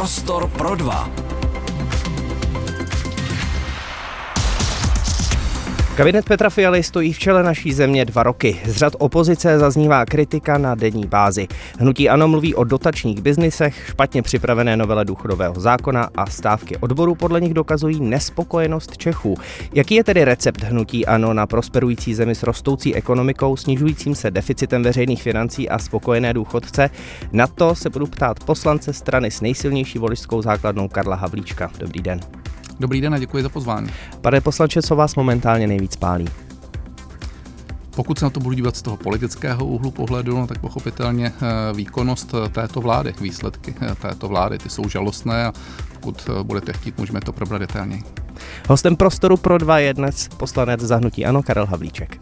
Prostor 0.00 0.48
pro 0.56 0.72
dva. 0.76 1.19
Kabinet 6.00 6.24
Petra 6.24 6.50
Fialy 6.50 6.82
stojí 6.82 7.12
v 7.12 7.18
čele 7.18 7.42
naší 7.42 7.72
země 7.72 8.04
dva 8.04 8.22
roky. 8.22 8.60
Z 8.66 8.76
řad 8.76 8.92
opozice 8.98 9.58
zaznívá 9.58 10.04
kritika 10.04 10.58
na 10.58 10.74
denní 10.74 11.06
bázi. 11.06 11.48
Hnutí 11.78 12.08
ANO 12.08 12.28
mluví 12.28 12.54
o 12.54 12.64
dotačních 12.64 13.22
biznisech, 13.22 13.86
špatně 13.88 14.22
připravené 14.22 14.76
novele 14.76 15.04
důchodového 15.04 15.60
zákona 15.60 16.08
a 16.14 16.26
stávky 16.26 16.76
odboru 16.76 17.14
podle 17.14 17.40
nich 17.40 17.54
dokazují 17.54 18.00
nespokojenost 18.00 18.96
Čechů. 18.96 19.36
Jaký 19.74 19.94
je 19.94 20.04
tedy 20.04 20.24
recept 20.24 20.62
hnutí 20.62 21.06
ANO 21.06 21.34
na 21.34 21.46
prosperující 21.46 22.14
zemi 22.14 22.34
s 22.34 22.42
rostoucí 22.42 22.94
ekonomikou, 22.94 23.56
snižujícím 23.56 24.14
se 24.14 24.30
deficitem 24.30 24.82
veřejných 24.82 25.22
financí 25.22 25.68
a 25.68 25.78
spokojené 25.78 26.34
důchodce? 26.34 26.90
Na 27.32 27.46
to 27.46 27.74
se 27.74 27.90
budu 27.90 28.06
ptát 28.06 28.44
poslance 28.44 28.92
strany 28.92 29.30
s 29.30 29.40
nejsilnější 29.40 29.98
voličskou 29.98 30.42
základnou 30.42 30.88
Karla 30.88 31.16
Havlíčka. 31.16 31.70
Dobrý 31.78 32.02
den. 32.02 32.20
Dobrý 32.80 33.00
den 33.00 33.14
a 33.14 33.18
děkuji 33.18 33.42
za 33.42 33.48
pozvání. 33.48 33.88
Pane 34.20 34.40
poslanče, 34.40 34.82
co 34.82 34.96
vás 34.96 35.14
momentálně 35.14 35.66
nejvíc 35.66 35.96
pálí? 35.96 36.28
Pokud 37.96 38.18
se 38.18 38.24
na 38.24 38.30
to 38.30 38.40
budu 38.40 38.54
dívat 38.54 38.76
z 38.76 38.82
toho 38.82 38.96
politického 38.96 39.66
úhlu 39.66 39.90
pohledu, 39.90 40.38
no, 40.38 40.46
tak 40.46 40.58
pochopitelně 40.58 41.26
eh, 41.26 41.72
výkonnost 41.74 42.34
eh, 42.34 42.48
této 42.48 42.80
vlády, 42.80 43.14
výsledky 43.20 43.74
eh, 43.80 43.94
této 43.94 44.28
vlády, 44.28 44.58
ty 44.58 44.70
jsou 44.70 44.88
žalostné 44.88 45.46
a 45.46 45.52
pokud 45.94 46.30
budete 46.42 46.72
chtít, 46.72 46.98
můžeme 46.98 47.20
to 47.20 47.32
probrat 47.32 47.60
detailněji. 47.60 48.02
Hostem 48.68 48.96
prostoru 48.96 49.36
pro 49.36 49.58
dva 49.58 49.78
je 49.78 49.94
dnes 49.94 50.28
poslanec 50.28 50.80
zahnutí 50.80 51.26
Ano 51.26 51.42
Karel 51.42 51.66
Havlíček. 51.66 52.18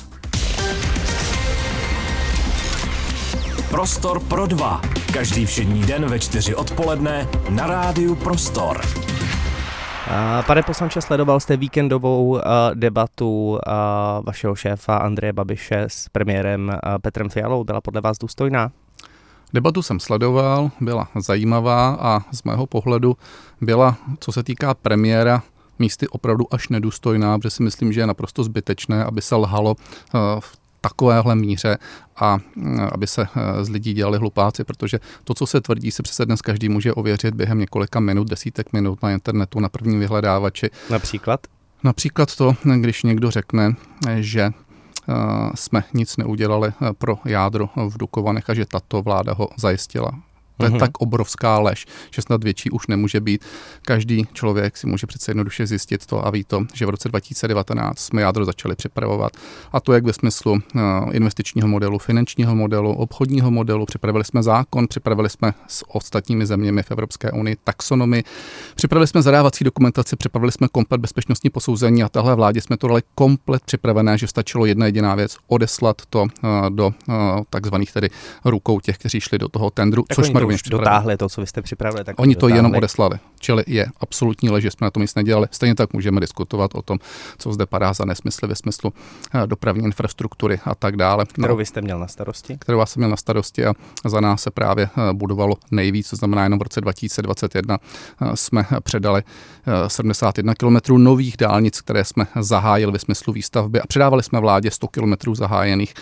Prostor 3.70 4.20
pro 4.20 4.46
dva. 4.46 4.82
Každý 5.12 5.46
všední 5.46 5.82
den 5.82 6.06
ve 6.06 6.18
čtyři 6.18 6.55
odpoledne 6.55 7.28
na 7.50 7.66
rádiu 7.66 8.14
Prostor. 8.14 8.80
Pane 10.47 10.62
poslanče, 10.62 11.01
sledoval 11.01 11.41
jste 11.41 11.56
víkendovou 11.56 12.28
uh, 12.28 12.41
debatu 12.75 13.51
uh, 13.51 13.59
vašeho 14.25 14.55
šéfa 14.55 14.97
Andreje 14.97 15.33
Babiše 15.33 15.84
s 15.89 16.09
premiérem 16.09 16.69
uh, 16.69 16.98
Petrem 16.98 17.28
Fialou. 17.28 17.64
Byla 17.64 17.81
podle 17.81 18.01
vás 18.01 18.19
důstojná? 18.19 18.70
Debatu 19.53 19.83
jsem 19.83 20.01
sledoval, 20.01 20.70
byla 20.81 21.09
zajímavá 21.17 21.97
a 22.01 22.20
z 22.33 22.42
mého 22.42 22.67
pohledu 22.67 23.17
byla, 23.61 23.97
co 24.20 24.33
se 24.33 24.42
týká 24.42 24.75
premiéra, 24.75 25.42
místy 25.79 26.09
opravdu 26.09 26.55
až 26.55 26.69
nedůstojná, 26.69 27.39
protože 27.39 27.51
si 27.51 27.62
myslím, 27.62 27.92
že 27.92 28.01
je 28.01 28.06
naprosto 28.06 28.45
zbytečné, 28.45 29.05
aby 29.05 29.23
se 29.23 29.36
lhalo 29.36 29.75
v 30.41 30.58
takovéhle 30.80 31.34
míře 31.34 31.78
a 32.16 32.38
aby 32.92 33.06
se 33.06 33.22
e, 33.22 33.64
z 33.64 33.68
lidí 33.68 33.92
dělali 33.92 34.18
hlupáci, 34.18 34.64
protože 34.64 35.00
to, 35.24 35.34
co 35.34 35.46
se 35.46 35.60
tvrdí, 35.60 35.90
se 35.90 36.02
přece 36.02 36.26
dnes 36.26 36.42
každý 36.42 36.68
může 36.68 36.92
ověřit 36.92 37.34
během 37.34 37.58
několika 37.58 38.00
minut, 38.00 38.28
desítek 38.28 38.72
minut 38.72 39.02
na 39.02 39.10
internetu, 39.10 39.60
na 39.60 39.68
prvním 39.68 40.00
vyhledávači. 40.00 40.70
Například? 40.90 41.40
Například 41.84 42.36
to, 42.36 42.54
když 42.80 43.02
někdo 43.02 43.30
řekne, 43.30 43.74
že 44.16 44.40
e, 44.42 44.52
jsme 45.54 45.84
nic 45.94 46.16
neudělali 46.16 46.72
pro 46.98 47.18
jádro 47.24 47.68
v 47.88 47.98
Dukovanech 47.98 48.50
a 48.50 48.54
že 48.54 48.66
tato 48.66 49.02
vláda 49.02 49.32
ho 49.32 49.48
zajistila. 49.56 50.12
To 50.59 50.64
je 50.64 50.70
mm-hmm. 50.70 50.78
tak 50.78 50.98
obrovská 50.98 51.59
lež, 51.59 51.87
že 52.11 52.23
snad 52.23 52.45
větší 52.45 52.70
už 52.70 52.87
nemůže 52.87 53.20
být. 53.20 53.45
Každý 53.83 54.27
člověk 54.33 54.77
si 54.77 54.87
může 54.87 55.06
přece 55.06 55.31
jednoduše 55.31 55.67
zjistit 55.67 56.06
to 56.06 56.27
a 56.27 56.31
ví 56.31 56.45
to, 56.45 56.64
že 56.75 56.87
v 56.87 56.91
roce 56.91 57.09
2019 57.09 57.98
jsme 57.98 58.23
jádro 58.23 58.45
začali 58.45 58.77
připravovat. 58.77 59.33
A 59.73 59.81
to 59.81 59.92
jak 59.92 60.05
ve 60.05 60.12
smyslu 60.12 60.53
uh, 60.53 60.61
investičního 61.12 61.69
modelu, 61.69 61.98
finančního 61.98 62.55
modelu, 62.55 62.92
obchodního 62.92 63.51
modelu. 63.51 63.86
Připravili 63.86 64.25
jsme 64.25 64.42
zákon, 64.42 64.86
připravili 64.89 65.31
jsme 65.31 65.53
s 65.69 65.84
ostatními 65.89 66.47
zeměmi 66.47 66.83
v 66.83 66.91
Evropské 66.91 67.31
unii 67.31 67.56
taxonomy, 67.64 68.25
připravili 68.75 69.06
jsme 69.06 69.23
zadávací 69.23 69.64
dokumentaci, 69.64 70.17
připravili 70.17 70.52
jsme 70.52 70.68
komplet 70.68 71.01
bezpečnostní 71.01 71.51
posouzení 71.51 72.02
a 72.02 72.08
tahle 72.08 72.35
vládě 72.35 72.61
jsme 72.61 72.77
to 72.77 72.89
dali 72.89 73.02
komplet 73.14 73.63
připravené, 73.64 74.18
že 74.18 74.27
stačilo 74.27 74.67
jedna 74.67 74.86
jediná 74.86 75.14
věc, 75.14 75.36
odeslat 75.47 76.02
to 76.11 76.23
uh, 76.23 76.29
do 76.68 76.86
uh, 76.86 77.14
takzvaných 77.51 77.92
tedy 77.92 78.08
rukou 78.45 78.80
těch, 78.80 78.98
kteří 78.98 79.20
šli 79.20 79.39
do 79.39 79.48
toho 79.48 79.70
tendru, 79.70 80.05
tak 80.08 80.17
což 80.17 80.27
jsme 80.27 80.41
už 80.55 80.63
dotáhli 80.63 81.17
to, 81.17 81.29
co 81.29 81.41
vy 81.41 81.47
jste 81.47 81.63
připravili. 81.63 82.05
Tak 82.05 82.20
oni 82.20 82.35
to 82.35 82.41
dotáhli. 82.41 82.59
jenom 82.59 82.75
odeslali. 82.75 83.19
Čili 83.41 83.64
je 83.67 83.86
absolutní 84.01 84.51
lež, 84.51 84.63
že 84.63 84.70
jsme 84.70 84.85
na 84.85 84.91
tom 84.91 85.03
nic 85.03 85.14
nedělali. 85.14 85.47
Stejně 85.51 85.75
tak 85.75 85.92
můžeme 85.92 86.20
diskutovat 86.20 86.70
o 86.75 86.83
tom, 86.83 86.98
co 87.39 87.53
zde 87.53 87.67
padá 87.67 87.92
za 87.92 88.05
nesmysly 88.05 88.48
ve 88.48 88.55
smyslu 88.55 88.92
eh, 89.35 89.47
dopravní 89.47 89.85
infrastruktury 89.85 90.61
a 90.64 90.75
tak 90.75 90.97
dále. 90.97 91.27
Kterou 91.27 91.48
no, 91.48 91.57
vy 91.57 91.67
jste 91.67 91.81
měl 91.81 91.98
na 91.98 92.07
starosti? 92.07 92.57
Kterou 92.59 92.79
já 92.79 92.86
jsem 92.86 93.01
měl 93.01 93.11
na 93.11 93.17
starosti 93.17 93.67
a 93.67 93.75
za 94.05 94.20
nás 94.20 94.42
se 94.42 94.51
právě 94.51 94.89
eh, 94.97 95.13
budovalo 95.13 95.55
nejvíc, 95.70 96.11
to 96.11 96.17
znamená 96.17 96.42
jenom 96.42 96.59
v 96.59 96.63
roce 96.63 96.80
2021 96.80 97.79
eh, 98.23 98.36
jsme 98.36 98.67
předali 98.83 99.23
71 99.89 100.55
kilometrů 100.55 100.98
nových 100.98 101.36
dálnic, 101.36 101.80
které 101.80 102.05
jsme 102.05 102.27
zahájili 102.40 102.92
ve 102.92 102.98
smyslu 102.98 103.33
výstavby 103.33 103.80
a 103.80 103.86
předávali 103.86 104.23
jsme 104.23 104.40
vládě 104.40 104.70
100 104.70 104.89
kilometrů 104.89 105.34
zahájených 105.34 105.95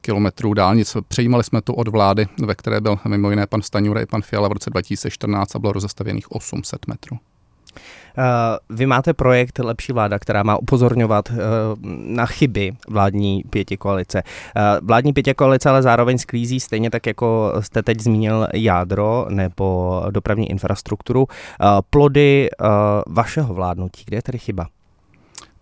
kilometrů 0.00 0.54
dálnic. 0.54 0.96
Přejímali 1.08 1.44
jsme 1.44 1.62
to 1.62 1.74
od 1.74 1.88
vlády, 1.88 2.28
ve 2.42 2.54
které 2.54 2.80
byl 2.80 2.98
byl 3.04 3.08
mimo 3.08 3.30
jiné 3.30 3.46
pan 3.46 3.62
Staňura 3.62 4.00
i 4.00 4.06
pan 4.06 4.22
Fiala 4.22 4.48
v 4.48 4.52
roce 4.52 4.70
2014 4.70 5.56
a 5.56 5.58
bylo 5.58 5.72
rozestavěných 5.72 6.32
800 6.32 6.86
metrů. 6.86 7.18
Uh, 8.18 8.76
vy 8.76 8.86
máte 8.86 9.14
projekt 9.14 9.58
Lepší 9.58 9.92
vláda, 9.92 10.18
která 10.18 10.42
má 10.42 10.56
upozorňovat 10.56 11.30
uh, 11.30 11.36
na 12.06 12.26
chyby 12.26 12.72
vládní 12.88 13.42
pěti 13.50 13.76
koalice. 13.76 14.22
Uh, 14.22 14.86
vládní 14.86 15.12
pěti 15.12 15.34
koalice 15.34 15.70
ale 15.70 15.82
zároveň 15.82 16.18
sklízí 16.18 16.60
stejně 16.60 16.90
tak, 16.90 17.06
jako 17.06 17.52
jste 17.60 17.82
teď 17.82 18.00
zmínil 18.00 18.48
jádro 18.54 19.26
nebo 19.28 20.02
dopravní 20.10 20.50
infrastrukturu. 20.50 21.26
Plody 21.90 22.48
vašeho 23.06 23.54
vládnutí, 23.54 24.02
kde 24.06 24.16
je 24.16 24.22
tedy 24.22 24.38
chyba? 24.38 24.66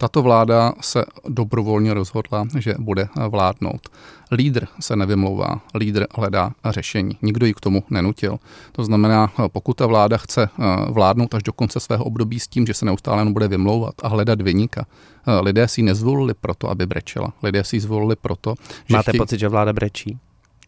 Tato 0.00 0.22
vláda 0.22 0.72
se 0.80 1.04
dobrovolně 1.28 1.94
rozhodla, 1.94 2.46
že 2.58 2.74
bude 2.78 3.08
vládnout. 3.28 3.88
Lídr 4.32 4.66
se 4.80 4.96
nevymlouvá, 4.96 5.60
lídr 5.74 6.06
hledá 6.14 6.52
řešení. 6.64 7.16
Nikdo 7.22 7.46
ji 7.46 7.54
k 7.54 7.60
tomu 7.60 7.82
nenutil. 7.90 8.38
To 8.72 8.84
znamená, 8.84 9.32
pokud 9.52 9.74
ta 9.74 9.86
vláda 9.86 10.16
chce 10.16 10.42
eh, 10.42 10.64
vládnout 10.90 11.34
až 11.34 11.42
do 11.42 11.52
konce 11.52 11.80
svého 11.80 12.04
období 12.04 12.40
s 12.40 12.48
tím, 12.48 12.66
že 12.66 12.74
se 12.74 12.84
neustále 12.84 13.20
jenom 13.20 13.32
bude 13.32 13.48
vymlouvat 13.48 13.94
a 14.02 14.08
hledat 14.08 14.40
vyníka, 14.40 14.86
eh, 15.26 15.40
lidé 15.40 15.68
si 15.68 15.80
ji 15.80 15.84
nezvolili 15.84 16.34
proto, 16.34 16.70
aby 16.70 16.86
brečela. 16.86 17.32
Lidé 17.42 17.64
si 17.64 17.76
ji 17.76 17.80
zvolili 17.80 18.16
proto, 18.16 18.54
že 18.86 18.96
Máte 18.96 19.10
chtějí... 19.10 19.18
pocit, 19.18 19.38
že 19.38 19.48
vláda 19.48 19.72
brečí? 19.72 20.18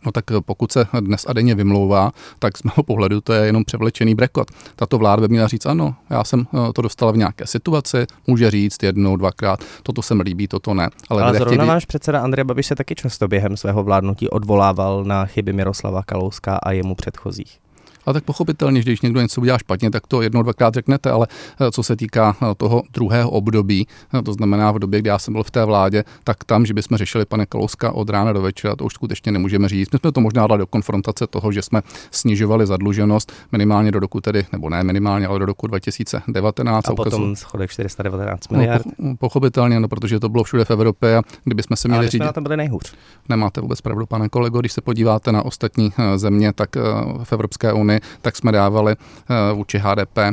No 0.06 0.12
tak 0.12 0.25
pokud 0.44 0.72
se 0.72 0.87
dnes 1.00 1.27
a 1.28 1.33
denně 1.33 1.55
vymlouvá, 1.55 2.12
tak 2.38 2.59
z 2.59 2.62
mého 2.62 2.83
pohledu 2.83 3.21
to 3.21 3.33
je 3.33 3.47
jenom 3.47 3.65
převlečený 3.65 4.15
brekot. 4.15 4.50
Tato 4.77 4.99
vláda 4.99 5.21
by 5.21 5.28
měla 5.28 5.49
říct, 5.49 5.66
ano, 5.66 5.94
já 6.11 6.25
jsem 6.25 6.47
eh, 6.55 6.72
to 6.72 6.83
dostala 6.83 7.12
v 7.12 7.16
nějaké 7.16 7.47
situaci, 7.47 8.06
může 8.27 8.50
říct 8.50 8.83
jednou, 8.83 9.16
dvakrát, 9.16 9.65
toto 9.83 10.03
se 10.03 10.15
mi 10.15 10.22
líbí, 10.22 10.49
toto 10.49 10.75
ne. 10.75 10.89
Ale, 11.09 11.22
Ale 11.22 11.34
zrovna 11.34 11.55
chtějí... 11.55 11.69
váš 11.69 11.84
předseda 11.84 12.21
Andrej 12.21 12.44
Babiš 12.44 12.66
se 12.66 12.75
taky 12.75 12.94
často 12.94 13.28
během 13.28 13.56
svého 13.56 13.83
vládnutí 13.83 14.28
odvolával 14.28 15.05
na 15.05 15.27
chyby 15.27 15.53
Miroslava 15.53 16.03
Kalouska 16.03 16.56
a 16.56 16.72
jemu 16.72 16.94
předchozích. 16.94 17.60
A 18.06 18.12
tak 18.12 18.25
pochopitelně, 18.25 18.81
když 18.81 19.00
někdo 19.00 19.21
něco 19.21 19.41
udělá 19.41 19.59
špatně, 19.59 19.91
tak 19.91 20.06
to 20.06 20.22
jednou, 20.22 20.43
dvakrát 20.43 20.75
řeknete, 20.75 21.11
ale 21.11 21.27
eh, 21.61 21.71
co 21.71 21.83
se 21.83 21.97
týká 21.97 22.37
eh, 22.43 22.55
toho 22.56 22.83
druhého 22.93 23.31
období, 23.31 23.87
eh, 24.19 24.22
to 24.22 24.33
znamená 24.33 24.72
v 24.72 24.78
době, 24.78 25.00
kdy 25.00 25.09
já 25.09 25.19
jsem 25.19 25.34
byl 25.34 25.43
v 25.43 25.50
té 25.50 25.65
vládě, 25.65 26.05
tak 26.25 26.44
tam, 26.44 26.66
že 26.66 26.75
bychom 26.75 26.99
řešili 26.99 27.25
pane 27.25 27.47
Kalouska 27.47 27.93
od 27.93 28.10
rána 28.10 28.33
do 28.33 28.43
večera, 28.43 28.77
to 28.77 28.84
už 28.84 28.94
skutečně 28.94 29.33
nemůžeme 29.33 29.69
říct. 29.69 29.93
My 29.93 29.99
jsme 29.99 30.12
to 30.12 30.21
možná 30.21 30.47
dali 30.47 30.59
do 30.59 30.66
konfrontace 30.66 31.27
toho, 31.27 31.53
že 31.53 31.62
jsme 31.62 31.83
snižovali 32.10 32.66
zadluženost 32.66 33.33
minimálně 33.53 33.93
do 33.93 34.00
roku 34.00 34.21
tedy, 34.21 34.47
nebo 34.53 34.71
ne 34.71 34.84
minimálně, 34.84 35.27
ale 35.27 35.39
do 35.39 35.47
roku 35.47 35.66
2019. 35.66 36.89
A, 36.89 36.93
a 36.93 36.94
potom 36.94 37.37
schodek 37.37 37.71
419 37.71 38.49
miliard. 38.49 38.87
No, 38.99 39.16
pochopitelně, 39.16 39.81
no, 39.81 39.89
protože 39.89 40.21
to 40.21 40.28
bylo 40.28 40.44
všude 40.44 40.65
v 40.65 40.71
Evropě 40.71 41.16
a 41.16 41.22
kdybychom 41.44 41.77
se 41.77 41.89
měli 41.89 42.09
řídit. 42.09 42.25
na 42.25 42.33
tom 42.33 42.43
byli 42.43 42.56
nejhůř. 42.56 42.94
Nemáte 43.28 43.60
vůbec 43.60 43.81
pravdu, 43.81 44.06
pane 44.06 44.28
kolego, 44.28 44.60
když 44.60 44.72
se 44.72 44.80
podíváte 44.80 45.33
na 45.33 45.42
ostatní 45.42 45.92
země, 46.16 46.53
tak 46.53 46.77
v 47.25 47.33
Evropské 47.33 47.72
unii 47.72 47.90
tak 48.22 48.37
jsme 48.37 48.53
dávali 48.53 48.92
eh, 48.92 49.53
vůči 49.53 49.78
HDP 49.78 50.19
eh, 50.19 50.33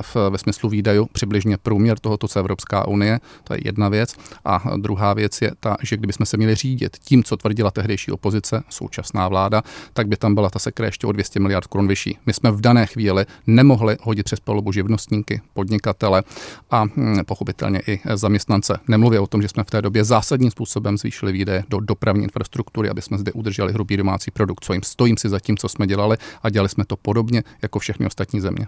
v, 0.00 0.16
ve 0.30 0.38
smyslu 0.38 0.68
výdajů 0.68 1.08
přibližně 1.12 1.56
průměr 1.56 1.98
tohoto, 1.98 2.28
co 2.28 2.38
Evropská 2.38 2.88
unie. 2.88 3.20
To 3.44 3.54
je 3.54 3.60
jedna 3.64 3.88
věc. 3.88 4.14
A 4.44 4.62
druhá 4.76 5.14
věc 5.14 5.42
je 5.42 5.50
ta, 5.60 5.76
že 5.82 5.96
kdybychom 5.96 6.26
se 6.26 6.36
měli 6.36 6.54
řídit 6.54 6.96
tím, 7.04 7.24
co 7.24 7.36
tvrdila 7.36 7.70
tehdejší 7.70 8.12
opozice, 8.12 8.62
současná 8.70 9.28
vláda, 9.28 9.62
tak 9.92 10.08
by 10.08 10.16
tam 10.16 10.34
byla 10.34 10.50
ta 10.50 10.58
sekre 10.58 10.86
ještě 10.86 11.06
o 11.06 11.12
200 11.12 11.40
miliard 11.40 11.66
korun 11.66 11.88
vyšší. 11.88 12.18
My 12.26 12.32
jsme 12.32 12.50
v 12.50 12.60
dané 12.60 12.86
chvíli 12.86 13.26
nemohli 13.46 13.96
hodit 14.02 14.22
přes 14.22 14.40
palubu 14.40 14.72
živnostníky, 14.72 15.40
podnikatele 15.54 16.22
a 16.70 16.84
hm, 16.84 17.20
pochopitelně 17.26 17.80
i 17.86 18.00
zaměstnance. 18.14 18.78
Nemluvě 18.88 19.20
o 19.20 19.26
tom, 19.26 19.42
že 19.42 19.48
jsme 19.48 19.64
v 19.64 19.70
té 19.70 19.82
době 19.82 20.04
zásadním 20.04 20.50
způsobem 20.50 20.98
zvýšili 20.98 21.32
výdaje 21.32 21.64
do 21.68 21.80
dopravní 21.80 22.22
infrastruktury, 22.22 22.90
aby 22.90 23.02
jsme 23.02 23.18
zde 23.18 23.32
udrželi 23.32 23.72
hrubý 23.72 23.96
domácí 23.96 24.30
produkt, 24.30 24.64
co 24.64 24.72
jim 24.72 24.82
stojím 24.82 25.16
si 25.16 25.28
za 25.28 25.40
tím, 25.40 25.56
co 25.56 25.68
jsme 25.68 25.86
dělali 25.86 26.16
a 26.42 26.50
dělali 26.50 26.68
jsme 26.68 26.84
to 26.84 26.93
podobně 26.96 27.42
jako 27.62 27.78
všechny 27.78 28.06
ostatní 28.06 28.40
země. 28.40 28.66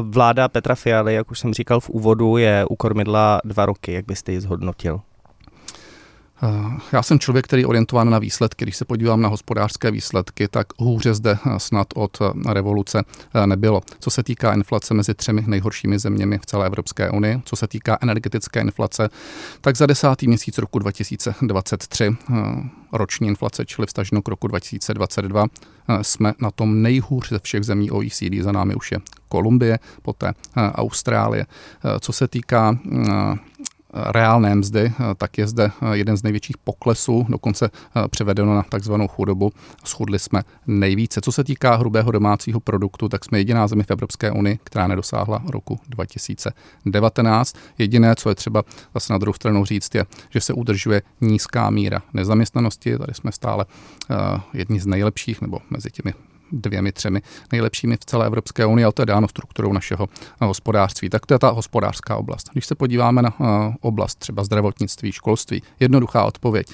Vláda 0.00 0.48
Petra 0.48 0.74
Fialy, 0.74 1.14
jak 1.14 1.30
už 1.30 1.38
jsem 1.38 1.54
říkal 1.54 1.80
v 1.80 1.90
úvodu, 1.90 2.36
je 2.36 2.64
u 2.70 2.76
kormidla 2.76 3.40
dva 3.44 3.66
roky. 3.66 3.92
Jak 3.92 4.06
byste 4.06 4.32
ji 4.32 4.40
zhodnotil? 4.40 5.00
Eh, 6.42 6.78
já 6.92 7.02
jsem 7.02 7.18
člověk, 7.18 7.44
který 7.44 7.62
je 7.62 7.66
orientován 7.66 8.10
na 8.10 8.18
výsledky. 8.18 8.64
Když 8.64 8.76
se 8.76 8.84
podívám 8.84 9.20
na 9.20 9.28
hospodářské 9.28 9.90
výsledky, 9.90 10.48
tak 10.48 10.66
hůře 10.78 11.14
zde 11.14 11.38
eh, 11.46 11.60
snad 11.60 11.86
od 11.94 12.18
eh, 12.20 12.52
revoluce 12.52 13.02
nebylo. 13.46 13.80
Co 14.00 14.10
se 14.10 14.22
týká 14.22 14.52
inflace 14.52 14.94
mezi 14.94 15.14
třemi 15.14 15.44
nejhoršími 15.46 15.98
zeměmi 15.98 16.38
v 16.38 16.46
celé 16.46 16.66
Evropské 16.66 17.10
unii, 17.10 17.42
co 17.44 17.56
se 17.56 17.68
týká 17.68 17.98
energetické 18.00 18.60
inflace, 18.60 19.08
tak 19.60 19.76
za 19.76 19.86
desátý 19.86 20.28
měsíc 20.28 20.58
roku 20.58 20.78
2023 20.78 22.16
roční 22.92 23.28
inflace, 23.28 23.66
čili 23.66 23.86
vstaženo 23.86 24.22
k 24.22 24.28
roku 24.28 24.48
2022, 24.48 25.46
jsme 26.02 26.34
na 26.40 26.50
tom 26.50 26.82
nejhůř 26.82 27.28
ze 27.28 27.38
všech 27.38 27.64
zemí 27.64 27.90
OECD. 27.90 28.34
Za 28.40 28.52
námi 28.52 28.74
už 28.74 28.92
je 28.92 28.98
Kolumbie, 29.28 29.78
poté 30.02 30.32
Austrálie. 30.56 31.46
Co 32.00 32.12
se 32.12 32.28
týká 32.28 32.78
reálné 33.94 34.54
mzdy, 34.54 34.80
eh, 34.80 35.14
tak 35.16 35.38
je 35.38 35.46
zde 35.46 35.64
eh, 35.64 35.96
jeden 35.96 36.16
z 36.16 36.22
největších 36.22 36.58
poklesů, 36.58 37.26
dokonce 37.28 37.70
eh, 37.70 38.08
převedeno 38.08 38.54
na 38.54 38.62
takzvanou 38.62 39.08
chudobu. 39.08 39.50
Schudli 39.84 40.18
jsme 40.18 40.42
nejvíce. 40.66 41.20
Co 41.20 41.32
se 41.32 41.44
týká 41.44 41.76
hrubého 41.76 42.10
domácího 42.10 42.60
produktu, 42.60 43.08
tak 43.08 43.24
jsme 43.24 43.38
jediná 43.38 43.68
země 43.68 43.84
v 43.84 43.90
Evropské 43.90 44.30
unii, 44.30 44.58
která 44.64 44.86
nedosáhla 44.86 45.42
roku 45.48 45.80
2019. 45.88 47.56
Jediné, 47.78 48.14
co 48.14 48.28
je 48.28 48.34
třeba 48.34 48.62
zase 48.94 49.12
na 49.12 49.18
druhou 49.18 49.34
stranu 49.34 49.64
říct, 49.64 49.94
je, 49.94 50.04
že 50.30 50.40
se 50.40 50.52
udržuje 50.52 51.02
nízká 51.20 51.70
míra 51.70 52.02
nezaměstnanosti. 52.14 52.98
Tady 52.98 53.14
jsme 53.14 53.32
stále 53.32 53.64
jedni 54.52 54.80
z 54.80 54.86
nejlepších, 54.86 55.40
nebo 55.40 55.58
mezi 55.70 55.90
těmi 55.90 56.14
dvěmi, 56.52 56.92
třemi 56.92 57.22
nejlepšími 57.52 57.96
v 57.96 58.04
celé 58.04 58.26
Evropské 58.26 58.66
unii, 58.66 58.84
ale 58.84 58.92
to 58.92 59.02
je 59.02 59.06
dáno 59.06 59.28
strukturou 59.28 59.72
našeho 59.72 60.08
eh, 60.40 60.44
hospodářství. 60.44 61.08
Tak 61.08 61.26
to 61.26 61.34
je 61.34 61.38
ta 61.38 61.50
hospodářská 61.50 62.16
oblast. 62.16 62.50
Když 62.52 62.66
se 62.66 62.74
podíváme 62.74 63.22
na 63.22 63.34
eh, 63.40 63.44
oblast 63.80 64.18
třeba 64.18 64.44
zdravotnictví, 64.44 65.12
školství, 65.12 65.62
jednoduchá 65.80 66.24
odpověď. 66.24 66.66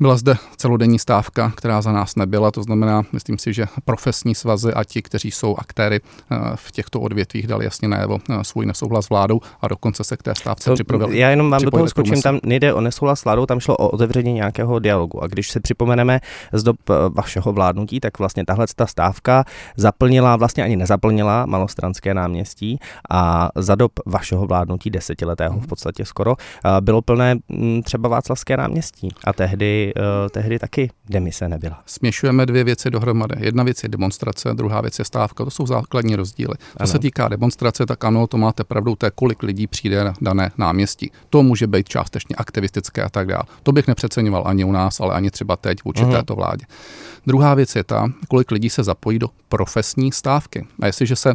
Byla 0.00 0.16
zde 0.16 0.36
celodenní 0.56 0.98
stávka, 0.98 1.52
která 1.56 1.82
za 1.82 1.92
nás 1.92 2.16
nebyla, 2.16 2.50
to 2.50 2.62
znamená, 2.62 3.02
myslím 3.12 3.38
si, 3.38 3.52
že 3.52 3.66
profesní 3.84 4.34
svazy 4.34 4.74
a 4.74 4.84
ti, 4.84 5.02
kteří 5.02 5.30
jsou 5.30 5.56
aktéry 5.56 6.00
eh, 6.00 6.36
v 6.54 6.72
těchto 6.72 7.00
odvětvích, 7.00 7.46
dali 7.46 7.64
jasně 7.64 7.88
najevo 7.88 8.18
eh, 8.30 8.44
svůj 8.44 8.66
nesouhlas 8.66 9.06
s 9.06 9.08
vládou 9.08 9.40
a 9.60 9.68
dokonce 9.68 10.04
se 10.04 10.16
k 10.16 10.22
té 10.22 10.34
stávce 10.34 10.70
to, 10.70 10.74
připravili. 10.74 11.18
Já 11.18 11.30
jenom 11.30 11.50
vám 11.50 11.62
do 11.62 11.70
toho 11.70 11.88
skočím, 11.88 12.22
tam 12.22 12.40
nejde 12.42 12.74
o 12.74 12.80
nesouhlas 12.80 13.20
s 13.20 13.24
vládou, 13.24 13.46
tam 13.46 13.60
šlo 13.60 13.76
o 13.76 13.88
otevření 13.88 14.32
nějakého 14.32 14.78
dialogu. 14.78 15.22
A 15.22 15.26
když 15.26 15.50
si 15.50 15.60
připomeneme 15.60 16.20
z 16.52 16.62
dob 16.62 16.76
eh, 16.90 16.94
vašeho 17.14 17.52
vládnutí, 17.52 18.00
tak 18.00 18.18
vlastně 18.18 18.44
tahle 18.44 18.66
ta 18.76 18.86
stávka 18.86 19.44
zaplnila, 19.76 20.36
vlastně 20.36 20.64
ani 20.64 20.76
nezaplnila 20.76 21.46
malostranské 21.46 22.14
náměstí 22.14 22.78
a 23.10 23.50
za 23.56 23.74
dob 23.74 23.92
vašeho 24.06 24.46
vládnutí, 24.46 24.90
desetiletého 24.90 25.60
v 25.60 25.66
podstatě 25.66 26.04
skoro, 26.04 26.34
bylo 26.80 27.02
plné 27.02 27.34
mm, 27.48 27.82
třeba 27.82 28.08
Václavské 28.08 28.56
náměstí. 28.56 29.08
A 29.24 29.32
tehdy 29.32 29.81
uh, 29.86 30.02
tehdy 30.30 30.58
taky 30.58 30.90
demise 31.08 31.48
nebyla. 31.48 31.82
Směšujeme 31.86 32.46
dvě 32.46 32.64
věci 32.64 32.90
dohromady. 32.90 33.36
Jedna 33.38 33.64
věc 33.64 33.82
je 33.82 33.88
demonstrace, 33.88 34.54
druhá 34.54 34.80
věc 34.80 34.98
je 34.98 35.04
stávka. 35.04 35.44
To 35.44 35.50
jsou 35.50 35.66
základní 35.66 36.16
rozdíly. 36.16 36.54
Co 36.58 36.76
ano. 36.76 36.86
se 36.86 36.98
týká 36.98 37.28
demonstrace, 37.28 37.86
tak 37.86 38.04
ano, 38.04 38.26
to 38.26 38.36
máte 38.36 38.64
pravdu, 38.64 38.96
to 38.96 39.06
je 39.06 39.10
kolik 39.14 39.42
lidí 39.42 39.66
přijde 39.66 40.04
na 40.04 40.14
dané 40.20 40.50
náměstí. 40.58 41.10
To 41.30 41.42
může 41.42 41.66
být 41.66 41.88
částečně 41.88 42.36
aktivistické 42.36 43.02
a 43.02 43.08
tak 43.08 43.26
dále. 43.26 43.42
To 43.62 43.72
bych 43.72 43.88
nepřeceňoval 43.88 44.42
ani 44.46 44.64
u 44.64 44.72
nás, 44.72 45.00
ale 45.00 45.14
ani 45.14 45.30
třeba 45.30 45.56
teď 45.56 45.78
vůči 45.84 46.02
uh-huh. 46.02 46.12
této 46.12 46.34
vládě. 46.34 46.64
Druhá 47.26 47.54
věc 47.54 47.76
je 47.76 47.84
ta, 47.84 48.12
kolik 48.28 48.50
lidí 48.50 48.70
se 48.70 48.82
zapojí 48.82 49.18
do 49.18 49.28
profesní 49.48 50.12
stávky. 50.12 50.66
A 50.80 50.86
jestliže 50.86 51.16
se 51.16 51.34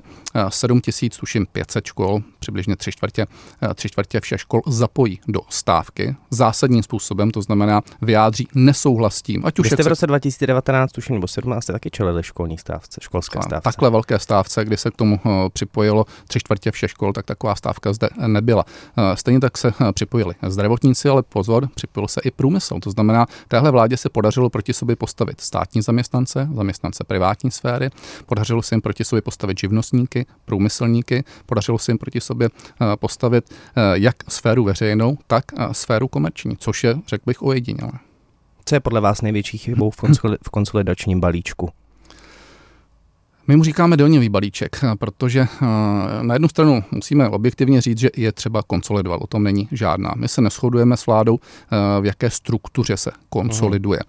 7 0.49 0.77
eh, 0.77 0.81
tisíc, 0.81 1.17
tuším 1.17 1.45
500 1.51 1.85
škol, 1.85 2.21
přibližně 2.47 2.75
tři 2.75 2.91
čtvrtě, 2.91 3.25
eh, 3.61 3.73
tři 3.73 3.89
čtvrtě 3.89 4.19
všech 4.19 4.41
škol 4.41 4.61
zapojí 4.67 5.19
do 5.27 5.41
stávky 5.49 6.15
zásadním 6.29 6.83
způsobem, 6.83 7.31
to 7.31 7.41
znamená 7.41 7.81
vyjádří 8.01 8.47
nesouhlas 8.55 9.15
s 9.15 9.21
tím. 9.21 9.45
Ať 9.45 9.59
už 9.59 9.63
Vy 9.63 9.75
jste 9.75 9.83
v 9.83 9.87
roce 9.87 10.07
2019, 10.07 10.91
tuším, 10.91 11.15
nebo 11.15 11.27
17 11.27 11.65
taky 11.65 11.89
čelili 11.89 12.23
školní 12.23 12.57
stávce, 12.57 12.99
školské 13.03 13.39
stávce. 13.41 13.63
Takhle 13.63 13.89
velké 13.89 14.19
stávce, 14.19 14.65
kdy 14.65 14.77
se 14.77 14.91
k 14.91 14.95
tomu 14.95 15.19
uh, 15.25 15.31
připojilo 15.53 16.05
tři 16.27 16.39
čtvrtě 16.39 16.71
všech 16.71 16.91
škol, 16.91 17.13
tak 17.13 17.25
taková 17.25 17.55
stávka 17.55 17.93
zde 17.93 18.09
nebyla. 18.27 18.65
Uh, 18.97 19.03
stejně 19.15 19.39
tak 19.39 19.57
se 19.57 19.73
připojili 19.93 20.35
zdravotníci, 20.47 21.09
ale 21.09 21.23
pozor, 21.23 21.67
připojil 21.75 22.07
se 22.07 22.21
i 22.23 22.31
průmysl. 22.31 22.79
To 22.79 22.91
znamená, 22.91 23.25
téhle 23.47 23.71
vládě 23.71 23.97
se 23.97 24.09
podařilo 24.09 24.49
proti 24.49 24.73
sobě 24.73 24.95
postavit 24.95 25.41
státní 25.41 25.81
zaměstnance, 25.81 26.49
zaměstnance 26.53 27.03
privátní 27.03 27.51
sféry, 27.51 27.89
podařilo 28.25 28.61
se 28.61 28.75
jim 28.75 28.81
proti 28.81 29.03
sobě 29.03 29.21
postavit 29.21 29.59
živnostníky, 29.59 30.25
průmyslníky, 30.45 31.23
podařilo 31.45 31.79
se 31.79 31.91
jim 31.91 31.97
proti 31.97 32.21
sobě 32.21 32.36
postavit 32.99 33.53
jak 33.93 34.15
sféru 34.27 34.63
veřejnou, 34.63 35.17
tak 35.27 35.45
sféru 35.71 36.07
komerční, 36.07 36.57
což 36.57 36.83
je, 36.83 36.95
řekl 37.07 37.23
bych, 37.25 37.41
ojedinělé. 37.41 37.91
Co 38.65 38.75
je 38.75 38.79
podle 38.79 39.01
vás 39.01 39.21
největší 39.21 39.57
chybou 39.57 39.91
v 40.43 40.49
konsolidačním 40.51 41.19
balíčku? 41.19 41.69
My 43.49 43.55
mu 43.55 43.63
říkáme 43.63 43.97
daňový 43.97 44.29
balíček, 44.29 44.79
protože 44.99 45.39
eh, 45.39 45.65
na 46.21 46.35
jednu 46.35 46.47
stranu 46.47 46.83
musíme 46.91 47.29
objektivně 47.29 47.81
říct, 47.81 47.97
že 47.97 48.09
je 48.17 48.31
třeba 48.31 48.63
konsolidovat, 48.63 49.21
o 49.21 49.27
tom 49.27 49.43
není 49.43 49.67
žádná. 49.71 50.13
My 50.15 50.27
se 50.27 50.41
neschodujeme 50.41 50.97
s 50.97 51.05
vládou, 51.05 51.39
eh, 51.39 52.01
v 52.01 52.05
jaké 52.05 52.29
struktuře 52.29 52.97
se 52.97 53.11
konsoliduje. 53.29 53.99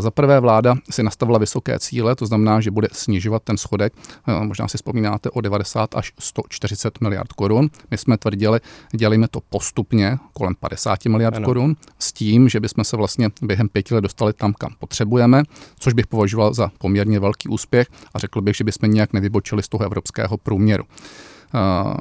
Za 0.00 0.10
prvé 0.10 0.40
vláda 0.40 0.74
si 0.90 1.02
nastavila 1.02 1.38
vysoké 1.38 1.78
cíle, 1.78 2.16
to 2.16 2.26
znamená, 2.26 2.60
že 2.60 2.70
bude 2.70 2.88
snižovat 2.92 3.42
ten 3.42 3.56
schodek, 3.56 3.92
eh, 4.28 4.44
možná 4.44 4.68
si 4.68 4.76
vzpomínáte, 4.78 5.30
o 5.30 5.40
90 5.40 5.94
až 5.94 6.12
140 6.18 7.00
miliard 7.00 7.32
korun. 7.32 7.70
My 7.90 7.98
jsme 7.98 8.18
tvrdili, 8.18 8.60
dělíme 8.92 9.28
to 9.28 9.40
postupně 9.40 10.18
kolem 10.32 10.54
50 10.54 11.08
miliard 11.08 11.36
ano. 11.36 11.44
korun 11.44 11.76
s 11.98 12.12
tím, 12.12 12.48
že 12.48 12.60
bychom 12.60 12.84
se 12.84 12.96
vlastně 12.96 13.30
během 13.42 13.68
pěti 13.68 13.94
let 13.94 14.00
dostali 14.00 14.32
tam, 14.32 14.52
kam 14.52 14.74
potřebujeme, 14.78 15.42
což 15.78 15.92
bych 15.92 16.06
považoval 16.06 16.54
za 16.54 16.70
poměrně 16.78 17.20
velký 17.20 17.48
úspěch 17.48 17.86
a 18.14 18.18
řekl 18.18 18.40
bych, 18.40 18.56
že 18.56 18.64
by 18.64 18.72
jsme 18.74 18.88
nějak 18.88 19.12
nevybočili 19.12 19.62
z 19.62 19.68
toho 19.68 19.84
evropského 19.84 20.36
průměru. 20.36 20.84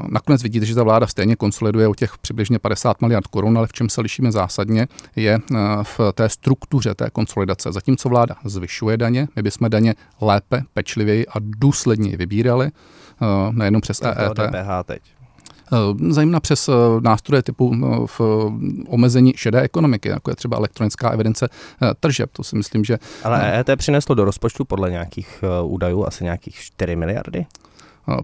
Nakonec 0.10 0.44
vidíte, 0.44 0.66
že 0.66 0.76
ta 0.76 0.84
vláda 0.84 1.08
stejně 1.08 1.36
konsoliduje 1.36 1.88
o 1.88 1.96
těch 1.96 2.18
přibližně 2.18 2.60
50 2.60 3.02
miliard 3.02 3.28
korun, 3.28 3.58
ale 3.58 3.68
v 3.68 3.74
čem 3.74 3.90
se 3.90 4.02
lišíme 4.02 4.32
zásadně, 4.32 4.88
je 5.16 5.40
v 5.84 6.00
té 6.14 6.30
struktuře 6.30 6.96
té 6.96 7.10
konsolidace. 7.10 7.72
Zatímco 7.72 8.10
vláda 8.10 8.36
zvyšuje 8.46 8.98
daně, 8.98 9.28
my 9.36 9.42
bychom 9.42 9.70
daně 9.70 9.96
lépe, 10.22 10.62
pečlivěji 10.74 11.28
a 11.28 11.34
důsledněji 11.40 12.18
vybírali, 12.18 12.72
nejenom 13.52 13.82
přes 13.82 14.02
EET. 14.02 14.34
DPH 14.34 14.84
teď. 14.86 15.02
Zajímá 16.10 16.40
přes 16.40 16.70
nástroje 17.00 17.44
typu 17.44 17.76
v 18.06 18.22
omezení 18.88 19.34
šedé 19.36 19.62
ekonomiky, 19.62 20.10
jako 20.10 20.32
je 20.32 20.36
třeba 20.36 20.58
elektronická 20.58 21.10
evidence 21.10 21.50
tržeb. 22.00 22.30
To 22.34 22.44
si 22.44 22.56
myslím, 22.56 22.84
že. 22.84 23.00
Ale 23.24 23.52
EET 23.52 23.70
přineslo 23.76 24.16
do 24.16 24.26
rozpočtu 24.26 24.66
podle 24.66 24.92
nějakých 24.92 25.44
údajů 25.64 26.06
asi 26.06 26.24
nějakých 26.24 26.56
4 26.56 26.96
miliardy? 26.96 27.46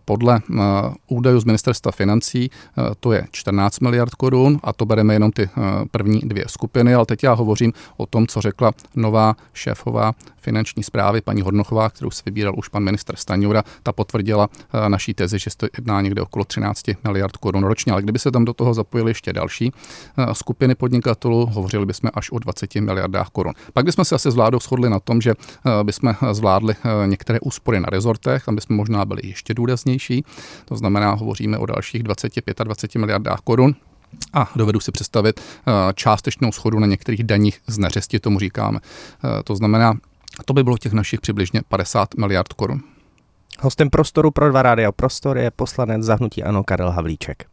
Podle 0.05 0.35
eh, 0.35 0.61
údajů 1.07 1.39
z 1.39 1.45
ministerstva 1.45 1.91
financí 1.91 2.49
eh, 2.51 2.83
to 2.99 3.11
je 3.11 3.27
14 3.31 3.79
miliard 3.79 4.15
korun 4.15 4.59
a 4.63 4.73
to 4.73 4.85
bereme 4.85 5.13
jenom 5.13 5.31
ty 5.31 5.43
eh, 5.43 5.49
první 5.91 6.19
dvě 6.19 6.45
skupiny, 6.47 6.93
ale 6.93 7.05
teď 7.05 7.23
já 7.23 7.33
hovořím 7.33 7.73
o 7.97 8.05
tom, 8.05 8.27
co 8.27 8.41
řekla 8.41 8.71
nová 8.95 9.35
šéfová 9.53 10.13
finanční 10.37 10.83
zprávy, 10.83 11.21
paní 11.21 11.41
Hodnochová, 11.41 11.89
kterou 11.89 12.11
si 12.11 12.21
vybíral 12.25 12.53
už 12.57 12.67
pan 12.67 12.83
minister 12.83 13.15
Staňura, 13.15 13.63
ta 13.83 13.91
potvrdila 13.91 14.49
naší 14.87 15.13
tezi, 15.13 15.39
že 15.39 15.49
se 15.49 15.57
to 15.57 15.67
jedná 15.77 16.01
někde 16.01 16.21
okolo 16.21 16.45
13 16.45 16.83
miliard 17.03 17.37
korun 17.37 17.63
ročně, 17.63 17.91
ale 17.91 18.01
kdyby 18.01 18.19
se 18.19 18.31
tam 18.31 18.45
do 18.45 18.53
toho 18.53 18.73
zapojili 18.73 19.11
ještě 19.11 19.33
další 19.33 19.71
skupiny 20.33 20.75
podnikatelů, 20.75 21.45
hovořili 21.45 21.85
bychom 21.85 22.09
až 22.13 22.31
o 22.31 22.39
20 22.39 22.75
miliardách 22.75 23.29
korun. 23.29 23.53
Pak 23.73 23.85
bychom 23.85 24.05
se 24.05 24.15
asi 24.15 24.31
s 24.31 24.35
vládou 24.35 24.59
shodli 24.59 24.89
na 24.89 24.99
tom, 24.99 25.21
že 25.21 25.33
bychom 25.83 26.15
zvládli 26.31 26.75
některé 27.05 27.39
úspory 27.39 27.79
na 27.79 27.87
rezortech, 27.89 28.45
tam 28.45 28.55
bychom 28.55 28.75
možná 28.75 29.05
byli 29.05 29.21
ještě 29.23 29.53
důležitější 29.53 29.68
důraznější. 29.69 30.23
To 30.65 30.75
znamená, 30.75 31.11
hovoříme 31.13 31.57
o 31.57 31.65
dalších 31.65 32.03
20-25 32.03 32.99
miliardách 32.99 33.39
korun. 33.39 33.75
A 34.33 34.51
dovedu 34.55 34.79
si 34.79 34.91
představit 34.91 35.39
eh, 35.39 35.71
částečnou 35.93 36.51
schodu 36.51 36.79
na 36.79 36.87
některých 36.87 37.23
daních 37.23 37.59
z 37.67 37.77
neřesti, 37.77 38.19
tomu 38.19 38.39
říkáme. 38.39 38.79
Eh, 38.79 39.43
to 39.43 39.55
znamená, 39.55 39.93
to 40.45 40.53
by 40.53 40.63
bylo 40.63 40.77
těch 40.77 40.93
našich 40.93 41.21
přibližně 41.21 41.61
50 41.69 42.15
miliard 42.17 42.53
korun. 42.53 42.81
Hostem 43.59 43.89
prostoru 43.89 44.31
pro 44.31 44.49
dva 44.49 44.61
rádia 44.61 44.91
Prostor 44.91 45.37
je 45.37 45.51
poslanec 45.51 46.03
zahnutí 46.03 46.43
Ano 46.43 46.63
Karel 46.63 46.91
Havlíček. 46.91 47.45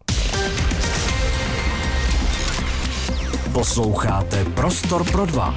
Posloucháte 3.52 4.44
Prostor 4.44 5.11
pro 5.11 5.26
dva. 5.26 5.54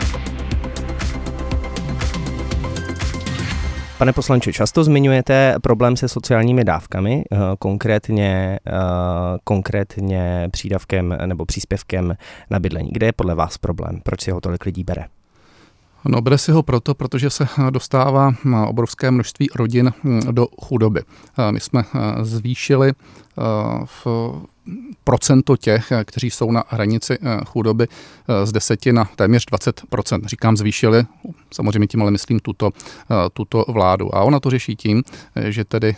Pane 3.99 4.13
poslanče, 4.13 4.53
často 4.53 4.83
zmiňujete 4.83 5.55
problém 5.61 5.97
se 5.97 6.07
sociálními 6.07 6.63
dávkami, 6.63 7.23
eh, 7.31 7.37
konkrétně, 7.59 8.59
eh, 8.67 8.71
konkrétně 9.43 10.49
přídavkem 10.51 11.17
nebo 11.25 11.45
příspěvkem 11.45 12.15
na 12.49 12.59
bydlení. 12.59 12.89
Kde 12.91 13.05
je 13.05 13.11
podle 13.13 13.35
vás 13.35 13.57
problém? 13.57 14.01
Proč 14.03 14.21
si 14.21 14.31
ho 14.31 14.41
tolik 14.41 14.65
lidí 14.65 14.83
bere? 14.83 15.05
No, 16.05 16.21
bere 16.21 16.37
si 16.37 16.51
ho 16.51 16.63
proto, 16.63 16.95
protože 16.95 17.29
se 17.29 17.47
dostává 17.69 18.31
obrovské 18.67 19.11
množství 19.11 19.47
rodin 19.55 19.91
hm, 20.03 20.21
do 20.31 20.47
chudoby. 20.61 21.01
Eh, 21.39 21.51
my 21.51 21.59
jsme 21.59 21.83
zvýšili 22.21 22.93
v 23.85 24.07
procento 25.03 25.57
těch, 25.57 25.91
kteří 26.05 26.29
jsou 26.29 26.51
na 26.51 26.63
hranici 26.67 27.17
chudoby 27.45 27.87
z 28.43 28.51
10 28.51 28.85
na 28.85 29.09
téměř 29.15 29.45
20% 29.45 30.25
Říkám 30.25 30.57
zvýšili, 30.57 31.03
samozřejmě 31.53 31.87
tím 31.87 32.01
ale 32.01 32.11
myslím 32.11 32.39
tuto, 32.39 32.71
tuto 33.33 33.65
vládu. 33.67 34.15
A 34.15 34.23
ona 34.23 34.39
to 34.39 34.49
řeší 34.49 34.75
tím, 34.75 35.03
že 35.49 35.65
tedy 35.65 35.95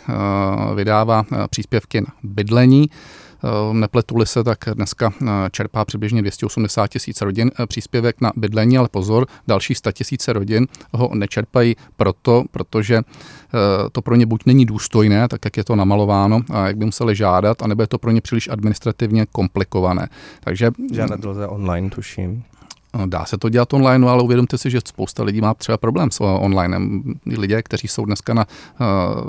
vydává 0.74 1.24
příspěvky 1.50 2.00
na 2.00 2.06
bydlení, 2.22 2.90
Eh, 2.90 3.31
nepletuli 3.72 4.26
se, 4.26 4.44
tak 4.44 4.58
dneska 4.74 5.12
eh, 5.22 5.26
čerpá 5.50 5.84
přibližně 5.84 6.22
280 6.22 6.86
tisíc 6.86 7.20
rodin 7.20 7.50
eh, 7.58 7.66
příspěvek 7.66 8.20
na 8.20 8.32
bydlení, 8.36 8.78
ale 8.78 8.88
pozor, 8.88 9.26
další 9.48 9.74
100 9.74 9.92
tisíce 9.92 10.32
rodin 10.32 10.66
ho 10.92 11.10
nečerpají 11.14 11.76
proto, 11.96 12.44
protože 12.50 13.02
to 13.92 14.02
pro 14.02 14.16
ně 14.16 14.26
buď 14.26 14.42
není 14.46 14.66
důstojné, 14.66 15.28
tak 15.28 15.44
jak 15.44 15.56
je 15.56 15.64
to 15.64 15.76
namalováno, 15.76 16.40
a 16.50 16.66
jak 16.66 16.76
by 16.76 16.84
museli 16.84 17.16
žádat, 17.16 17.62
anebo 17.62 17.82
je 17.82 17.86
to 17.86 17.98
pro 17.98 18.10
ně 18.10 18.20
příliš 18.20 18.48
administrativně 18.48 19.26
komplikované. 19.32 20.08
Takže 20.40 20.70
Žádat 20.92 21.24
lze 21.24 21.46
online, 21.46 21.90
tuším. 21.90 22.44
Dá 23.06 23.24
se 23.24 23.38
to 23.38 23.48
dělat 23.48 23.72
online, 23.72 24.08
ale 24.08 24.22
uvědomte 24.22 24.58
si, 24.58 24.70
že 24.70 24.80
spousta 24.84 25.22
lidí 25.22 25.40
má 25.40 25.54
třeba 25.54 25.78
problém 25.78 26.10
s 26.10 26.20
online. 26.20 26.80
Lidé, 27.26 27.62
kteří 27.62 27.88
jsou 27.88 28.04
dneska 28.04 28.34
na, 28.34 28.46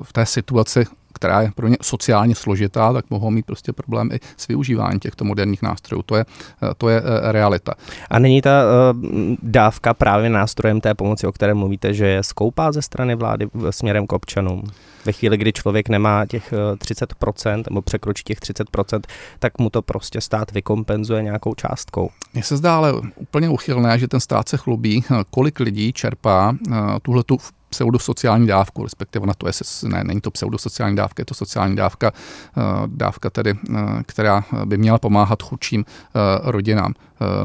v 0.03 0.13
té 0.13 0.25
situaci 0.25 0.86
která 1.13 1.41
je 1.41 1.51
pro 1.55 1.67
ně 1.67 1.77
sociálně 1.82 2.36
složitá, 2.36 2.93
tak 2.93 3.05
mohou 3.10 3.29
mít 3.29 3.46
prostě 3.46 3.74
problém 3.74 4.10
i 4.12 4.20
s 4.38 4.48
využíváním 4.48 5.00
těchto 5.00 5.25
moderních 5.25 5.62
nástrojů. 5.62 6.01
To 6.01 6.15
je, 6.15 6.25
eh, 6.63 6.74
to 6.77 6.89
je 6.89 7.01
eh, 7.01 7.32
realita. 7.32 7.74
A 8.10 8.20
není 8.20 8.41
ta 8.41 8.63
uh, 8.63 9.00
dávka 9.43 9.93
právě 9.93 10.29
nástrojem 10.29 10.82
té 10.82 10.93
pomoci, 10.93 11.27
o 11.27 11.32
které 11.32 11.53
mluvíte, 11.53 11.93
že 11.93 12.08
je 12.08 12.24
skoupá 12.24 12.72
ze 12.72 12.82
strany 12.82 13.15
vlády 13.15 13.48
směrem 13.70 14.08
k 14.08 14.13
občanům? 14.13 14.63
Ve 15.05 15.12
chvíli, 15.12 15.38
kdy 15.38 15.53
člověk 15.53 15.89
nemá 15.89 16.25
těch 16.25 16.53
30% 16.75 17.63
nebo 17.70 17.82
překročí 17.82 18.24
těch 18.24 18.39
30%, 18.39 19.01
tak 19.39 19.60
mu 19.60 19.70
to 19.70 19.82
prostě 19.82 20.22
stát 20.22 20.51
vykompenzuje 20.51 21.24
nějakou 21.24 21.53
částkou. 21.53 22.10
Mně 22.34 22.43
se 22.43 22.58
zdá 22.58 22.77
ale 22.77 22.93
úplně 23.15 23.50
uchylné, 23.50 24.00
že 24.00 24.08
ten 24.08 24.20
stát 24.20 24.50
se 24.50 24.58
chlubí, 24.58 25.03
kolik 25.29 25.60
lidí 25.60 25.93
čerpá 25.93 26.55
tuhle 27.01 27.24
tu 27.24 27.38
pseudosociální 27.73 28.47
dávku, 28.47 28.83
respektive 28.83 29.27
na 29.27 29.33
to 29.33 29.47
je, 29.47 29.53
ne, 29.83 30.03
není 30.03 30.21
to 30.21 30.31
pseudosociální 30.31 30.95
dávka, 30.95 31.21
je 31.21 31.25
to 31.25 31.33
sociální 31.33 31.75
dávka, 31.75 32.11
eh, 32.13 32.61
dávka 32.87 33.29
tedy, 33.29 33.53
eh, 33.53 34.03
která 34.05 34.43
by 34.65 34.77
měla 34.77 34.97
pomáhat 34.97 35.43
chudším 35.43 35.85
eh, 35.85 36.19
rodinám. 36.51 36.93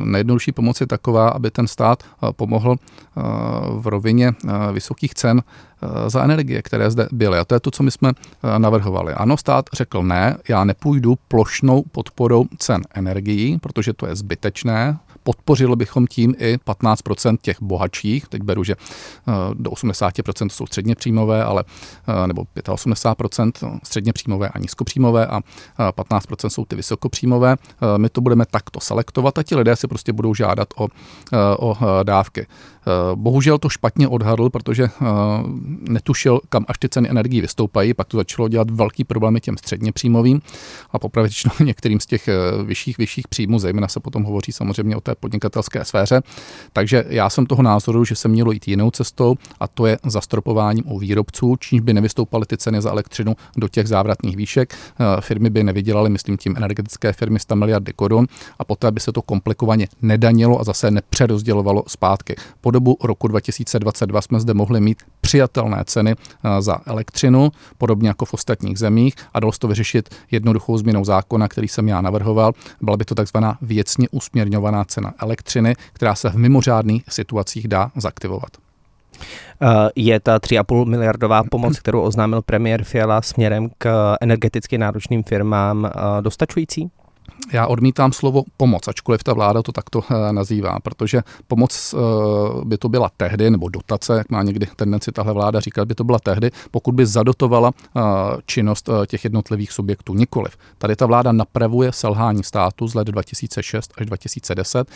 Nejjednodušší 0.05 0.53
pomoc 0.53 0.81
je 0.81 0.87
taková, 0.87 1.29
aby 1.29 1.51
ten 1.51 1.67
stát 1.67 2.03
pomohl 2.33 2.77
v 3.79 3.87
rovině 3.87 4.33
vysokých 4.73 5.15
cen 5.15 5.43
za 6.07 6.25
energie, 6.25 6.63
které 6.63 6.91
zde 6.91 7.09
byly. 7.13 7.39
A 7.39 7.45
to 7.45 7.55
je 7.55 7.61
to, 7.61 7.71
co 7.71 7.83
my 7.83 7.91
jsme 7.91 8.13
navrhovali. 8.59 9.13
Ano, 9.15 9.37
stát 9.37 9.65
řekl 9.73 10.03
ne, 10.03 10.37
já 10.49 10.65
nepůjdu 10.65 11.19
plošnou 11.29 11.83
podporou 11.93 12.45
cen 12.59 12.83
energií, 12.95 13.59
protože 13.59 13.93
to 13.93 14.07
je 14.07 14.17
zbytečné, 14.17 14.99
podpořili 15.29 15.77
bychom 15.77 16.07
tím 16.07 16.35
i 16.39 16.57
15% 16.57 17.37
těch 17.43 17.63
bohatších, 17.63 18.29
teď 18.29 18.43
beru, 18.43 18.65
že 18.65 18.75
eh, 18.75 19.33
do 19.55 19.71
80% 19.71 20.49
jsou 20.49 20.67
středně 20.67 20.95
příjmové, 20.95 21.45
ale, 21.45 21.65
eh, 22.25 22.27
nebo 22.27 22.43
85% 22.63 23.81
středně 23.83 24.13
příjmové 24.13 24.49
a 24.49 24.59
nízkopříjmové 24.59 25.27
a 25.27 25.41
15% 25.93 26.49
jsou 26.51 26.65
ty 26.65 26.77
vysokopříjmové. 26.77 27.57
Eh, 27.61 27.99
my 27.99 28.09
to 28.09 28.21
budeme 28.21 28.47
takto 28.47 28.81
selektovat 28.81 29.39
a 29.39 29.43
ti 29.43 29.57
lidé 29.57 29.77
si 29.77 29.89
prostě 29.89 30.13
budou 30.13 30.35
žádat 30.35 30.69
o, 30.77 30.89
o 31.59 31.77
dávky. 32.03 32.47
Bohužel 33.15 33.59
to 33.59 33.69
špatně 33.69 34.09
odhadl, 34.09 34.51
protože 34.51 34.89
netušil, 35.81 36.41
kam 36.49 36.65
až 36.69 36.79
ty 36.79 36.89
ceny 36.89 37.11
energií 37.11 37.41
vystoupají, 37.41 37.95
pak 37.95 38.09
to 38.09 38.17
začalo 38.17 38.49
dělat 38.49 38.71
velký 38.71 39.05
problémy 39.05 39.41
těm 39.41 39.57
středně 39.57 39.93
příjmovým 39.93 40.41
a 40.91 40.99
popravdě 40.99 41.35
některým 41.65 42.01
z 42.01 42.07
těch 42.07 42.29
vyšších, 42.65 42.99
vyšších 42.99 43.29
příjmů, 43.29 43.59
zejména 43.59 43.89
se 43.89 44.01
potom 44.01 44.23
hovoří 44.23 44.53
samozřejmě 44.53 44.97
o 44.97 45.01
té 45.01 45.15
podnikatelské 45.15 45.85
sféře. 45.85 46.23
Takže 46.73 47.05
já 47.09 47.31
jsem 47.31 47.47
toho 47.47 47.63
názoru, 47.63 48.05
že 48.05 48.15
se 48.15 48.29
mělo 48.29 48.53
jít 48.53 48.69
jinou 48.69 48.91
cestou 48.91 49.35
a 49.61 49.69
to 49.69 49.87
je 49.87 49.99
zastropováním 50.07 50.85
u 50.87 50.99
výrobců, 50.99 51.57
čímž 51.57 51.81
by 51.81 51.95
nevystoupaly 51.95 52.47
ty 52.47 52.57
ceny 52.57 52.83
za 52.83 52.91
elektřinu 52.91 53.37
do 53.57 53.69
těch 53.69 53.89
závratných 53.89 54.37
výšek. 54.37 54.75
Eh, 54.75 55.21
firmy 55.21 55.51
by 55.51 55.65
nevydělaly, 55.65 56.11
myslím 56.11 56.37
tím 56.37 56.57
energetické 56.57 57.13
firmy 57.13 57.39
100 57.39 57.57
miliardy 57.57 57.93
korun 57.93 58.27
a 58.59 58.65
poté 58.65 58.91
by 58.91 59.01
se 59.01 59.13
to 59.13 59.23
komplikovaně 59.23 59.89
nedanilo 60.03 60.61
a 60.61 60.65
zase 60.65 60.91
nepřerozdělovalo 60.91 61.83
zpátky. 61.87 62.37
Po 62.61 62.71
dobu 62.79 62.97
roku 63.03 63.29
2022 63.29 64.23
jsme 64.23 64.41
zde 64.41 64.55
mohli 64.55 64.81
mít 64.81 65.03
přijatelné 65.21 65.85
ceny 65.87 66.15
eh, 66.15 66.63
za 66.63 66.79
elektřinu, 66.87 67.51
podobně 67.79 68.09
jako 68.09 68.25
v 68.25 68.35
ostatních 68.35 68.79
zemích 68.79 69.15
a 69.35 69.41
dalo 69.41 69.53
se 69.53 69.59
to 69.59 69.69
vyřešit 69.69 70.15
jednoduchou 70.31 70.79
změnou 70.79 71.05
zákona, 71.05 71.49
který 71.49 71.69
jsem 71.69 71.89
já 71.89 72.01
navrhoval. 72.01 72.53
Byla 72.81 72.97
by 72.97 73.05
to 73.05 73.15
takzvaná 73.15 73.59
věcně 73.63 74.09
usměrňovaná 74.11 74.85
cena 74.85 75.15
elektřiny, 75.19 75.75
která 75.93 76.15
se 76.15 76.31
v 76.31 76.35
mimořádných 76.35 77.03
situacích 77.09 77.69
dá 77.69 77.91
zaktivovat. 77.97 78.51
Eh, 79.63 79.91
je 79.97 80.21
ta 80.21 80.39
3,5 80.39 80.85
miliardová 80.85 81.43
pomoc, 81.51 81.79
kterou 81.83 82.03
oznámil 82.03 82.43
premiér 82.43 82.85
Fiala 82.85 83.23
směrem 83.23 83.71
k 83.79 84.15
energeticky 84.21 84.79
náročným 84.79 85.23
firmám, 85.23 85.87
eh, 85.87 85.91
dostačující? 86.23 86.91
Já 87.53 87.67
odmítám 87.67 88.13
slovo 88.13 88.43
pomoc, 88.57 88.89
ačkoliv 88.89 89.23
ta 89.23 89.33
vláda 89.35 89.63
to 89.63 89.73
takto 89.73 90.01
eh, 90.11 90.33
nazývá, 90.33 90.79
protože 90.83 91.23
pomoc 91.47 91.95
eh, 91.95 92.65
by 92.65 92.79
to 92.79 92.89
byla 92.89 93.11
tehdy, 93.17 93.51
nebo 93.51 93.69
dotace, 93.69 94.17
jak 94.17 94.31
má 94.31 94.43
někdy 94.43 94.67
tendenci 94.77 95.13
tahle 95.13 95.33
vláda 95.33 95.61
říkat, 95.61 95.89
by 95.89 95.95
to 95.95 96.05
byla 96.05 96.19
tehdy, 96.19 96.51
pokud 96.71 96.95
by 96.95 97.07
zadotovala 97.07 97.73
eh, 97.73 98.01
činnost 98.47 98.89
těch 99.07 99.25
jednotlivých 99.25 99.73
subjektů. 99.73 100.15
Nikoliv. 100.15 100.57
Tady 100.79 100.97
ta 100.97 101.07
vláda 101.07 101.33
napravuje 101.33 101.93
selhání 101.93 102.45
státu 102.45 102.89
z 102.89 102.95
let 102.95 103.09
2006 103.09 103.93
až 103.99 104.07
2010. 104.07 104.89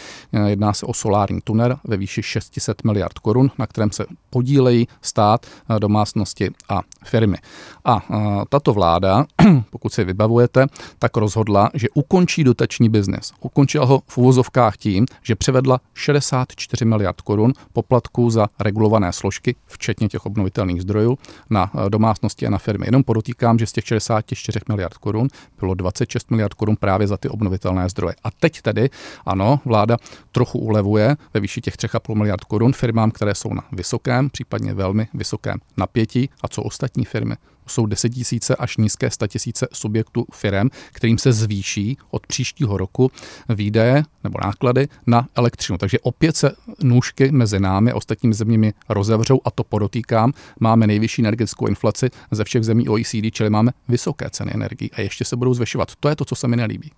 Jedná 0.47 0.73
se 0.73 0.87
o 0.87 0.94
solární 0.94 1.40
tunel 1.44 1.76
ve 1.85 1.97
výši 1.97 2.23
600 2.23 2.85
miliard 2.85 3.18
korun, 3.18 3.50
na 3.59 3.66
kterém 3.66 3.90
se 3.90 4.04
podílejí 4.30 4.88
stát, 5.02 5.47
domácnosti 5.78 6.50
a 6.68 6.80
firmy. 7.04 7.37
A 7.85 8.00
tato 8.49 8.73
vláda, 8.73 9.25
pokud 9.71 9.92
si 9.92 10.04
vybavujete, 10.04 10.66
tak 10.99 11.16
rozhodla, 11.16 11.71
že 11.75 11.88
ukončí 11.94 12.41
ukončí 12.42 12.44
dotační 12.44 12.88
biznis. 12.88 13.32
Ukončila 13.40 13.87
ho 13.87 14.02
v 14.06 14.18
uvozovkách 14.18 14.76
tím, 14.76 15.06
že 15.22 15.37
převedla 15.37 15.80
64 15.94 16.84
miliard 16.84 17.20
korun 17.20 17.52
poplatků 17.72 18.30
za 18.30 18.49
regulované 18.61 19.12
složky, 19.12 19.54
včetně 19.66 20.08
těch 20.08 20.26
obnovitelných 20.26 20.82
zdrojů, 20.82 21.18
na 21.50 21.70
eh, 21.75 21.90
domácnosti 21.90 22.46
a 22.46 22.50
na 22.50 22.58
firmy. 22.58 22.87
Jenom 22.87 23.04
podotýkám, 23.04 23.58
že 23.58 23.66
z 23.66 23.72
těch 23.72 23.84
64 23.84 24.58
miliard 24.68 24.94
korun 24.99 25.28
bylo 25.61 25.75
26 25.75 26.30
miliard 26.30 26.54
korun 26.54 26.76
právě 26.76 27.06
za 27.06 27.16
ty 27.16 27.28
obnovitelné 27.28 27.88
zdroje. 27.88 28.14
A 28.25 28.30
teď 28.30 28.62
tedy, 28.62 28.90
ano, 29.26 29.61
vláda 29.64 29.96
trochu 30.32 30.58
ulevuje 30.58 31.16
ve 31.34 31.40
výši 31.40 31.61
těch 31.61 31.76
3,5 31.76 32.14
miliard 32.14 32.44
korun 32.44 32.72
firmám, 32.72 33.11
které 33.11 33.34
jsou 33.34 33.54
na 33.54 33.62
vysokém, 33.72 34.30
případně 34.30 34.75
velmi 34.75 35.08
vysokém 35.14 35.58
napětí. 35.76 36.30
A 36.42 36.49
co 36.49 36.62
ostatní 36.62 37.04
firmy? 37.04 37.34
Jsou 37.66 37.87
desetitisíce 37.87 38.57
až 38.57 38.76
nízké 38.76 39.11
statisíce 39.11 39.66
subjektů 39.73 40.26
firem, 40.33 40.71
kterým 40.92 41.19
se 41.19 41.33
zvýší 41.33 41.99
od 42.11 42.26
příštího 42.26 42.76
roku 42.76 43.11
výdaje 43.49 44.02
nebo 44.25 44.38
náklady 44.45 44.88
na 45.07 45.26
elektřinu. 45.35 45.78
Takže 45.78 45.99
opět 46.00 46.37
se 46.37 46.52
nůžky 46.83 47.33
mezi 47.33 47.61
námi 47.61 47.90
a 47.90 47.95
ostatními 47.95 48.35
zeměmi 48.35 48.73
rozevřou 48.88 49.40
a 49.45 49.50
to 49.50 49.64
podotýkám. 49.64 50.33
Máme 50.61 50.87
nejvyšší 50.87 51.23
energetickou 51.23 51.66
inflaci 51.66 52.11
ze 52.31 52.45
všech 52.45 52.64
zemí 52.64 52.88
OECD, 52.88 53.31
čili 53.33 53.50
máme 53.50 53.73
vysoké 53.88 54.31
ceny 54.31 54.52
energií 54.54 54.90
a 54.92 55.00
ještě 55.00 55.25
se 55.25 55.37
budou 55.37 55.54
zvyšovat. 55.54 55.92
To 56.00 56.09
je 56.09 56.16
to, 56.16 56.25
co 56.25 56.35
se 56.35 56.49
mi 56.49 56.57
nelíbí. 56.57 56.90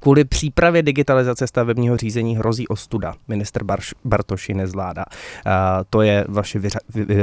Kvůli 0.00 0.24
přípravě 0.24 0.82
digitalizace 0.82 1.46
stavebního 1.46 1.96
řízení 1.96 2.36
hrozí 2.36 2.68
ostuda. 2.68 3.14
Minister 3.28 3.64
Barš, 3.64 3.94
Bartoši 4.04 4.54
nezvládá. 4.54 5.04
Uh, 5.46 5.52
to 5.90 6.02
je 6.02 6.24
vaše 6.28 6.58
vyřa, 6.58 6.78
vy, 6.94 7.04
vy, 7.04 7.14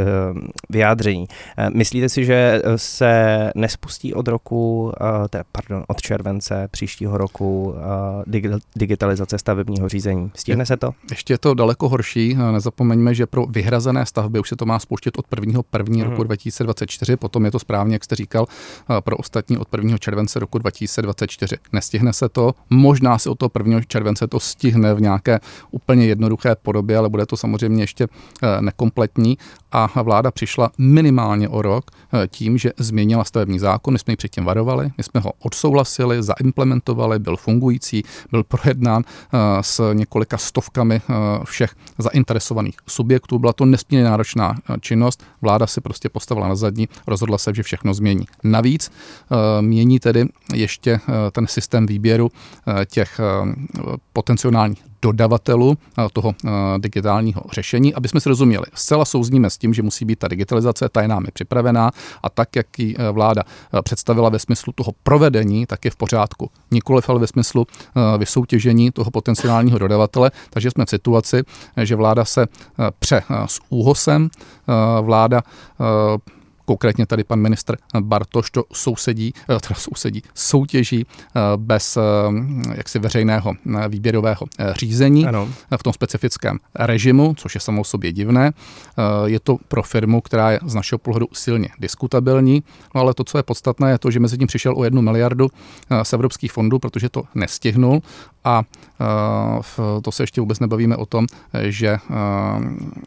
vyjádření. 0.69 1.27
Uh, 1.57 1.75
myslíte 1.75 2.09
si, 2.09 2.25
že 2.25 2.61
se 2.75 3.51
nespustí 3.55 4.13
od 4.13 4.27
roku, 4.27 4.91
teda, 5.29 5.43
pardon, 5.51 5.83
od 5.87 6.01
července 6.01 6.67
příštího 6.71 7.17
roku 7.17 7.75
dig, 8.25 8.45
digitalizace 8.75 9.37
stavebního 9.37 9.89
řízení? 9.89 10.31
Stihne 10.35 10.65
se 10.65 10.77
to? 10.77 10.91
Ještě 11.09 11.33
je 11.33 11.37
to 11.37 11.53
daleko 11.53 11.89
horší. 11.89 12.37
Nezapomeňme, 12.51 13.13
že 13.13 13.25
pro 13.25 13.45
vyhrazené 13.45 14.05
stavby 14.05 14.39
už 14.39 14.49
se 14.49 14.55
to 14.55 14.65
má 14.65 14.79
spouštět 14.79 15.17
od 15.17 15.25
1. 15.39 15.61
1. 15.77 15.95
Hmm. 15.95 16.11
roku 16.11 16.23
2024, 16.23 17.17
potom 17.17 17.45
je 17.45 17.51
to 17.51 17.59
správně, 17.59 17.95
jak 17.95 18.03
jste 18.03 18.15
říkal, 18.15 18.47
pro 18.99 19.17
ostatní 19.17 19.57
od 19.57 19.67
1. 19.77 19.97
července 19.97 20.39
roku 20.39 20.57
2024. 20.57 21.55
Nestihne 21.71 22.13
se 22.13 22.29
to. 22.29 22.54
Možná 22.69 23.17
se 23.17 23.29
od 23.29 23.35
toho 23.39 23.49
1. 23.57 23.81
července 23.81 24.27
to 24.27 24.39
stihne 24.39 24.93
v 24.93 25.01
nějaké 25.01 25.39
úplně 25.71 26.05
jednoduché 26.05 26.55
podobě, 26.55 26.97
ale 26.97 27.09
bude 27.09 27.25
to 27.25 27.37
samozřejmě 27.37 27.83
ještě 27.83 28.07
eh, 28.43 28.61
nekompletní 28.61 29.37
a 29.75 30.03
vláda 30.03 30.31
přišla 30.31 30.71
minimálně 30.77 31.49
o 31.49 31.61
rok 31.61 31.91
eh, 31.91 32.27
tím, 32.27 32.57
že 32.57 32.71
změnila 32.77 33.23
stavební 33.23 33.59
zákon. 33.59 33.93
My 33.93 33.99
jsme 33.99 34.13
ji 34.13 34.17
předtím 34.17 34.45
varovali, 34.45 34.91
my 34.97 35.03
jsme 35.03 35.19
ho 35.19 35.31
odsouhlasili, 35.39 36.23
zaimplementovali, 36.23 37.19
byl 37.19 37.37
fungující, 37.37 38.03
byl 38.31 38.43
projednán 38.43 39.03
eh, 39.07 39.37
s 39.61 39.93
několika 39.93 40.37
stovkami 40.37 41.01
všech 41.43 41.75
zainteresovaných 41.97 42.75
subjektů. 42.87 43.39
Byla 43.39 43.53
to 43.53 43.65
nesmírně 43.65 44.05
náročná 44.05 44.55
činnost. 44.79 45.23
Vláda 45.41 45.67
si 45.67 45.81
prostě 45.81 46.09
postavila 46.09 46.47
na 46.47 46.55
zadní, 46.55 46.89
rozhodla 47.07 47.37
se, 47.37 47.53
že 47.55 47.63
všechno 47.63 47.93
změní. 47.93 48.25
Navíc 48.43 48.91
mění 49.61 49.99
tedy 49.99 50.25
ještě 50.53 50.99
ten 51.31 51.47
systém 51.47 51.85
výběru 51.85 52.31
těch 52.85 53.19
potenciálních 54.13 54.83
dodavatelů 55.05 55.77
eh, 55.77 56.07
toho 56.13 56.33
eh, 56.33 56.49
digitálního 56.77 57.41
řešení, 57.53 57.93
aby 57.93 58.07
jsme 58.07 58.19
si 58.19 58.29
rozuměli. 58.29 58.65
Zcela 58.73 59.05
souzníme 59.05 59.49
s 59.49 59.57
tím, 59.57 59.73
že 59.73 59.83
musí 59.83 60.05
být 60.05 60.19
ta 60.19 60.27
digitalizace, 60.27 60.89
ta 60.89 61.01
je 61.01 61.07
námi 61.07 61.27
připravená 61.33 61.91
a 62.23 62.29
tak, 62.29 62.55
jak 62.55 62.79
ji 62.79 62.95
eh, 62.97 63.11
vláda 63.11 63.43
představila 63.83 64.29
ve 64.29 64.39
smyslu 64.39 64.73
toho 64.73 64.91
provedení, 65.03 65.65
tak 65.65 65.85
je 65.85 65.91
v 65.91 65.95
pořádku. 65.95 66.51
Nikoliv 66.71 67.09
ale 67.09 67.19
ve 67.19 67.27
smyslu 67.27 67.67
vysoutěžení 68.17 68.91
toho 68.91 69.11
potenciálního 69.11 69.79
dodavatele, 69.79 70.31
takže 70.49 70.71
jsme 70.71 70.85
v 70.85 70.89
situaci, 70.89 71.43
že 71.83 71.95
vláda 71.95 72.25
se 72.25 72.47
pře 72.99 73.23
s 73.45 73.59
úhosem, 73.69 74.29
vláda 75.01 75.41
Konkrétně 76.65 77.05
tady 77.05 77.23
pan 77.23 77.39
ministr 77.39 77.77
Bartoš 77.99 78.51
to 78.51 78.63
sousedí, 78.73 79.33
eh, 79.49 79.59
teda 79.59 79.75
sousedí, 79.75 80.23
soutěží 80.33 81.05
eh, 81.05 81.39
bez 81.57 81.97
eh, 81.97 82.01
jaksi 82.75 82.99
veřejného 82.99 83.53
výběrového 83.89 84.45
řízení 84.75 85.25
ano. 85.25 85.49
v 85.77 85.83
tom 85.83 85.93
specifickém 85.93 86.57
režimu, 86.75 87.33
což 87.37 87.55
je 87.55 87.61
samou 87.61 87.83
sobě 87.83 88.11
divné. 88.11 88.51
Je 89.25 89.39
to 89.39 89.57
pro 89.67 89.83
firmu, 89.83 90.21
která 90.21 90.51
je 90.51 90.59
z 90.65 90.75
našeho 90.75 90.99
pohledu 90.99 91.27
silně 91.33 91.69
diskutabilní, 91.79 92.63
no 92.95 93.01
ale 93.01 93.13
to, 93.13 93.23
co 93.23 93.37
je 93.37 93.43
podstatné, 93.43 93.91
je 93.91 93.99
to, 93.99 94.11
že 94.11 94.19
mezi 94.19 94.37
tím 94.37 94.47
přišel 94.47 94.73
o 94.77 94.83
jednu 94.83 95.01
miliardu 95.01 95.49
z 96.03 96.13
evropských 96.13 96.51
fondů, 96.51 96.79
protože 96.79 97.09
to 97.09 97.23
nestihnul 97.35 98.01
a 98.43 98.63
to 100.01 100.11
se 100.11 100.23
ještě 100.23 100.41
vůbec 100.41 100.59
nebavíme 100.59 100.95
o 100.95 101.05
tom, 101.05 101.27
že 101.63 101.97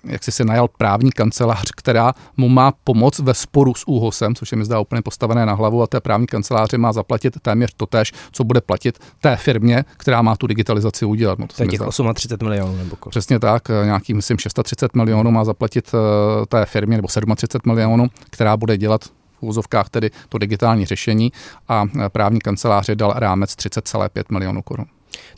jak 0.04 0.24
si 0.24 0.32
se 0.32 0.44
najal 0.44 0.68
právní 0.68 1.12
kancelář, 1.12 1.70
která 1.76 2.12
mu 2.36 2.48
má 2.48 2.72
pomoct 2.84 3.18
ve 3.18 3.34
sporu 3.48 3.74
s 3.74 3.88
úhosem, 3.88 4.34
což 4.34 4.52
je 4.52 4.58
mi 4.58 4.64
zdá 4.64 4.80
úplně 4.80 5.02
postavené 5.02 5.46
na 5.46 5.54
hlavu 5.54 5.82
a 5.82 5.86
té 5.86 6.00
právní 6.00 6.26
kanceláře 6.26 6.78
má 6.78 6.92
zaplatit 6.92 7.40
téměř 7.42 7.70
totéž, 7.76 8.12
co 8.32 8.44
bude 8.44 8.60
platit 8.60 8.98
té 9.20 9.36
firmě, 9.36 9.84
která 9.96 10.22
má 10.22 10.36
tu 10.36 10.46
digitalizaci 10.46 11.04
udělat. 11.04 11.38
No 11.38 11.46
to 11.46 11.66
těch 11.66 11.80
38 12.14 12.48
milionů 12.48 12.76
nebo 12.76 12.96
kolik? 12.96 13.10
Přesně 13.10 13.38
tak, 13.38 13.68
nějaký, 13.68 14.14
myslím, 14.14 14.38
630 14.38 14.94
milionů 14.94 15.30
má 15.30 15.44
zaplatit 15.44 15.90
eh, 15.94 16.46
té 16.46 16.66
firmě, 16.66 16.96
nebo 16.96 17.08
37 17.08 17.72
milionů, 17.72 18.08
která 18.30 18.56
bude 18.56 18.76
dělat 18.76 19.04
v 19.04 19.10
úzovkách 19.40 19.88
tedy 19.88 20.10
to 20.28 20.38
digitální 20.38 20.86
řešení 20.86 21.32
a 21.68 21.84
eh, 21.84 22.08
právní 22.08 22.40
kanceláře 22.40 22.94
dal 22.94 23.12
rámec 23.16 23.50
30,5 23.50 24.24
milionů 24.30 24.62
korun. 24.62 24.86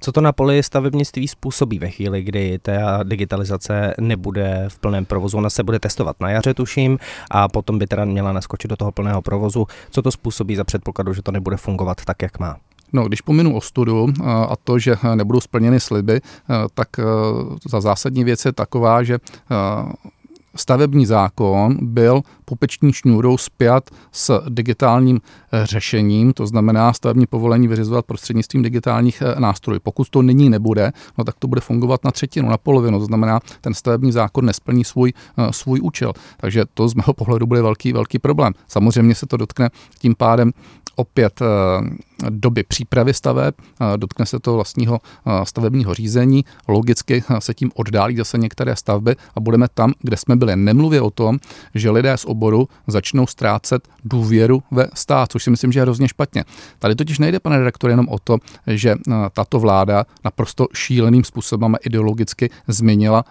Co 0.00 0.12
to 0.12 0.20
na 0.20 0.32
poli 0.32 0.62
stavebnictví 0.62 1.28
způsobí 1.28 1.78
ve 1.78 1.90
chvíli, 1.90 2.22
kdy 2.22 2.58
ta 2.62 3.02
digitalizace 3.02 3.94
nebude 4.00 4.64
v 4.68 4.78
plném 4.78 5.04
provozu? 5.04 5.38
Ona 5.38 5.50
se 5.50 5.62
bude 5.62 5.78
testovat 5.78 6.16
na 6.20 6.30
jaře, 6.30 6.54
tuším, 6.54 6.98
a 7.30 7.48
potom 7.48 7.78
by 7.78 7.86
teda 7.86 8.04
měla 8.04 8.32
naskočit 8.32 8.70
do 8.70 8.76
toho 8.76 8.92
plného 8.92 9.22
provozu. 9.22 9.66
Co 9.90 10.02
to 10.02 10.10
způsobí 10.10 10.56
za 10.56 10.64
předpokladu, 10.64 11.14
že 11.14 11.22
to 11.22 11.32
nebude 11.32 11.56
fungovat 11.56 12.04
tak, 12.04 12.22
jak 12.22 12.38
má? 12.38 12.56
No, 12.92 13.04
když 13.04 13.20
pominu 13.20 13.56
ostudu 13.56 14.08
a 14.24 14.56
to, 14.64 14.78
že 14.78 14.96
nebudou 15.14 15.40
splněny 15.40 15.80
sliby, 15.80 16.20
tak 16.74 16.88
za 17.68 17.80
zásadní 17.80 18.24
věc 18.24 18.44
je 18.44 18.52
taková, 18.52 19.02
že 19.02 19.18
stavební 20.56 21.06
zákon 21.06 21.78
byl 21.80 22.22
pupeční 22.44 22.92
šňůrou 22.92 23.38
spjat 23.38 23.90
s 24.12 24.42
digitálním 24.48 25.20
eh, 25.52 25.66
řešením, 25.66 26.32
to 26.32 26.46
znamená 26.46 26.92
stavební 26.92 27.26
povolení 27.26 27.68
vyřizovat 27.68 28.06
prostřednictvím 28.06 28.62
digitálních 28.62 29.22
eh, 29.22 29.40
nástrojů. 29.40 29.80
Pokud 29.82 30.10
to 30.10 30.22
nyní 30.22 30.50
nebude, 30.50 30.92
no 31.18 31.24
tak 31.24 31.34
to 31.38 31.48
bude 31.48 31.60
fungovat 31.60 32.04
na 32.04 32.10
třetinu, 32.10 32.48
na 32.48 32.56
polovinu, 32.56 32.98
to 32.98 33.04
znamená, 33.04 33.40
ten 33.60 33.74
stavební 33.74 34.12
zákon 34.12 34.44
nesplní 34.44 34.84
svůj, 34.84 35.12
eh, 35.38 35.52
svůj 35.52 35.80
účel. 35.82 36.12
Takže 36.36 36.64
to 36.74 36.88
z 36.88 36.94
mého 36.94 37.12
pohledu 37.12 37.46
bude 37.46 37.62
velký, 37.62 37.92
velký 37.92 38.18
problém. 38.18 38.52
Samozřejmě 38.68 39.14
se 39.14 39.26
to 39.26 39.36
dotkne 39.36 39.70
tím 39.98 40.14
pádem 40.14 40.50
opět 40.96 41.40
doby 42.28 42.62
přípravy 42.62 43.14
staveb, 43.14 43.54
dotkne 43.96 44.26
se 44.26 44.38
to 44.38 44.54
vlastního 44.54 44.98
stavebního 45.44 45.94
řízení, 45.94 46.44
logicky 46.68 47.24
se 47.38 47.54
tím 47.54 47.70
oddálí 47.74 48.16
zase 48.16 48.38
některé 48.38 48.76
stavby 48.76 49.16
a 49.34 49.40
budeme 49.40 49.66
tam, 49.74 49.92
kde 50.00 50.16
jsme 50.16 50.36
byli. 50.36 50.56
Nemluvě 50.56 51.00
o 51.00 51.10
tom, 51.10 51.38
že 51.74 51.90
lidé 51.90 52.16
z 52.16 52.24
oboru 52.24 52.68
začnou 52.86 53.26
ztrácet 53.26 53.88
důvěru 54.04 54.62
ve 54.70 54.86
stát, 54.94 55.32
což 55.32 55.44
si 55.44 55.50
myslím, 55.50 55.72
že 55.72 55.78
je 55.78 55.82
hrozně 55.82 56.08
špatně. 56.08 56.44
Tady 56.78 56.94
totiž 56.94 57.18
nejde, 57.18 57.40
pane 57.40 57.58
redaktor, 57.58 57.90
jenom 57.90 58.08
o 58.08 58.18
to, 58.18 58.38
že 58.66 58.94
tato 59.32 59.60
vláda 59.60 60.04
naprosto 60.24 60.66
šíleným 60.74 61.24
způsobem 61.24 61.76
ideologicky 61.84 62.50
změnila 62.68 63.24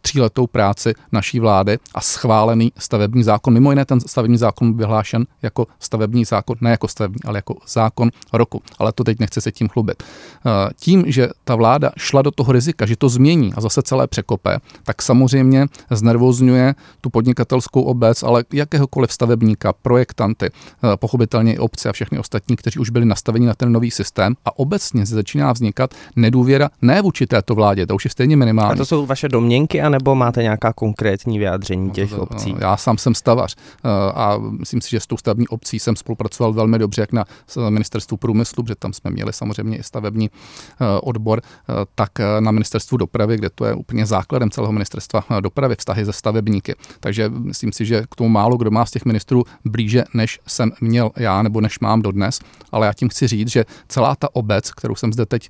tříletou 0.00 0.46
práci 0.46 0.94
naší 1.12 1.40
vlády 1.40 1.78
a 1.94 2.00
schválený 2.00 2.72
stavební 2.78 3.22
zákon. 3.22 3.54
Mimo 3.54 3.70
jiné 3.70 3.84
ten 3.84 4.00
stavební 4.00 4.36
zákon 4.38 4.72
byl 4.72 4.86
vyhlášen 4.86 5.26
jako 5.42 5.66
stavební 5.80 6.24
zákon, 6.24 6.56
ne 6.60 6.70
jako 6.70 6.88
stavební, 6.88 7.20
ale 7.24 7.38
jako 7.38 7.54
zákon 7.68 8.01
roku. 8.32 8.62
Ale 8.78 8.92
to 8.92 9.04
teď 9.04 9.18
nechce 9.20 9.40
se 9.40 9.52
tím 9.52 9.68
chlubit. 9.68 10.02
Eh, 10.02 10.70
tím, 10.80 11.04
že 11.06 11.28
ta 11.44 11.54
vláda 11.54 11.90
šla 11.96 12.22
do 12.22 12.30
toho 12.30 12.52
rizika, 12.52 12.86
že 12.86 12.96
to 12.96 13.08
změní 13.08 13.52
a 13.54 13.60
zase 13.60 13.82
celé 13.82 14.06
překope, 14.06 14.58
tak 14.84 15.02
samozřejmě 15.02 15.66
znervozňuje 15.90 16.74
tu 17.00 17.10
podnikatelskou 17.10 17.82
obec, 17.82 18.22
ale 18.22 18.44
jakéhokoliv 18.52 19.12
stavebníka, 19.12 19.72
projektanty, 19.72 20.46
eh, 20.46 20.96
pochopitelně 20.96 21.54
i 21.54 21.58
obce 21.58 21.88
a 21.88 21.92
všechny 21.92 22.18
ostatní, 22.18 22.56
kteří 22.56 22.78
už 22.78 22.90
byli 22.90 23.04
nastaveni 23.04 23.46
na 23.46 23.54
ten 23.54 23.72
nový 23.72 23.90
systém 23.90 24.34
a 24.44 24.58
obecně 24.58 25.06
se 25.06 25.14
začíná 25.14 25.52
vznikat 25.52 25.94
nedůvěra 26.16 26.70
ne 26.82 27.02
vůči 27.02 27.26
této 27.26 27.54
vládě, 27.54 27.86
to 27.86 27.94
už 27.94 28.04
je 28.04 28.10
stejně 28.10 28.36
minimální. 28.36 28.72
A 28.72 28.76
to 28.76 28.84
jsou 28.84 29.06
vaše 29.06 29.28
domněnky 29.28 29.80
a 29.80 29.88
nebo 29.88 30.14
máte 30.14 30.42
nějaká 30.42 30.72
konkrétní 30.72 31.38
vyjádření 31.38 31.90
těch 31.90 32.12
no, 32.12 32.18
obcí? 32.18 32.54
Já 32.58 32.76
sám 32.76 32.98
jsem 32.98 33.14
stavař 33.14 33.56
eh, 33.58 33.88
a 34.14 34.38
myslím 34.38 34.80
si, 34.80 34.90
že 34.90 35.00
s 35.00 35.06
tou 35.06 35.16
stavební 35.16 35.48
obcí 35.48 35.78
jsem 35.78 35.96
spolupracoval 35.96 36.52
velmi 36.52 36.78
dobře, 36.78 37.00
jak 37.00 37.12
na 37.12 37.24
ministerstvu 37.68 37.91
průmyslu, 38.16 38.62
protože 38.62 38.74
tam 38.74 38.92
jsme 38.92 39.10
měli 39.10 39.32
samozřejmě 39.32 39.78
i 39.78 39.82
stavební 39.82 40.30
eh, 40.30 40.84
odbor, 41.02 41.40
eh, 41.44 41.72
tak 41.94 42.10
na 42.40 42.50
ministerstvu 42.50 42.96
dopravy, 42.96 43.36
kde 43.36 43.50
to 43.50 43.64
je 43.64 43.74
úplně 43.74 44.06
základem 44.06 44.50
celého 44.50 44.72
ministerstva 44.72 45.24
dopravy, 45.40 45.76
vztahy 45.78 46.04
ze 46.04 46.12
stavebníky. 46.12 46.74
Takže 47.00 47.28
myslím 47.28 47.72
si, 47.72 47.84
že 47.84 48.04
k 48.10 48.14
tomu 48.14 48.28
málo 48.28 48.56
kdo 48.56 48.70
má 48.70 48.86
z 48.86 48.90
těch 48.90 49.04
ministrů 49.04 49.44
blíže, 49.64 50.04
než 50.14 50.40
jsem 50.46 50.72
měl 50.80 51.10
já 51.16 51.42
nebo 51.42 51.60
než 51.60 51.80
mám 51.80 52.02
dodnes. 52.02 52.40
Ale 52.72 52.86
já 52.86 52.92
tím 52.92 53.08
chci 53.08 53.26
říct, 53.26 53.48
že 53.48 53.64
celá 53.88 54.16
ta 54.16 54.28
obec, 54.32 54.70
kterou 54.70 54.94
jsem 54.94 55.12
zde 55.12 55.26
teď 55.26 55.48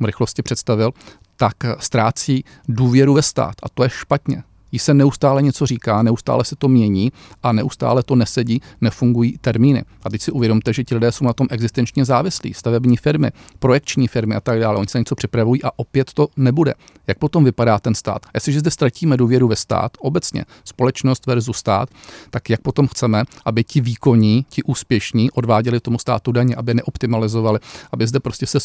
v 0.00 0.04
rychlosti 0.04 0.42
představil, 0.42 0.92
tak 1.36 1.54
ztrácí 1.78 2.44
důvěru 2.68 3.14
ve 3.14 3.22
stát. 3.22 3.54
A 3.62 3.68
to 3.68 3.82
je 3.82 3.90
špatně 3.90 4.42
jí 4.74 4.78
se 4.78 4.94
neustále 4.94 5.42
něco 5.42 5.66
říká, 5.66 6.02
neustále 6.02 6.44
se 6.44 6.56
to 6.56 6.68
mění 6.68 7.12
a 7.42 7.52
neustále 7.52 8.02
to 8.02 8.14
nesedí, 8.14 8.60
nefungují 8.80 9.38
termíny. 9.40 9.84
A 10.02 10.10
teď 10.10 10.22
si 10.22 10.32
uvědomte, 10.32 10.72
že 10.72 10.84
ti 10.84 10.94
lidé 10.94 11.12
jsou 11.12 11.24
na 11.24 11.32
tom 11.32 11.46
existenčně 11.50 12.04
závislí, 12.04 12.54
stavební 12.54 12.96
firmy, 12.96 13.30
projekční 13.58 14.08
firmy 14.08 14.34
a 14.34 14.40
tak 14.40 14.60
dále. 14.60 14.78
Oni 14.78 14.86
se 14.86 14.98
něco 14.98 15.14
připravují 15.14 15.62
a 15.62 15.70
opět 15.76 16.12
to 16.12 16.28
nebude. 16.36 16.74
Jak 17.06 17.18
potom 17.18 17.44
vypadá 17.44 17.78
ten 17.78 17.94
stát? 17.94 18.26
Jestliže 18.34 18.60
zde 18.60 18.70
ztratíme 18.70 19.16
důvěru 19.16 19.48
ve 19.48 19.56
stát, 19.56 19.92
obecně 19.98 20.44
společnost 20.64 21.26
versus 21.26 21.56
stát, 21.56 21.88
tak 22.30 22.50
jak 22.50 22.60
potom 22.60 22.88
chceme, 22.88 23.24
aby 23.44 23.64
ti 23.64 23.80
výkonní, 23.80 24.46
ti 24.48 24.62
úspěšní 24.62 25.30
odváděli 25.30 25.80
tomu 25.80 25.98
státu 25.98 26.32
daně, 26.32 26.54
aby 26.54 26.74
neoptimalizovali, 26.74 27.58
aby 27.92 28.06
zde 28.06 28.20
prostě 28.20 28.46
se 28.46 28.58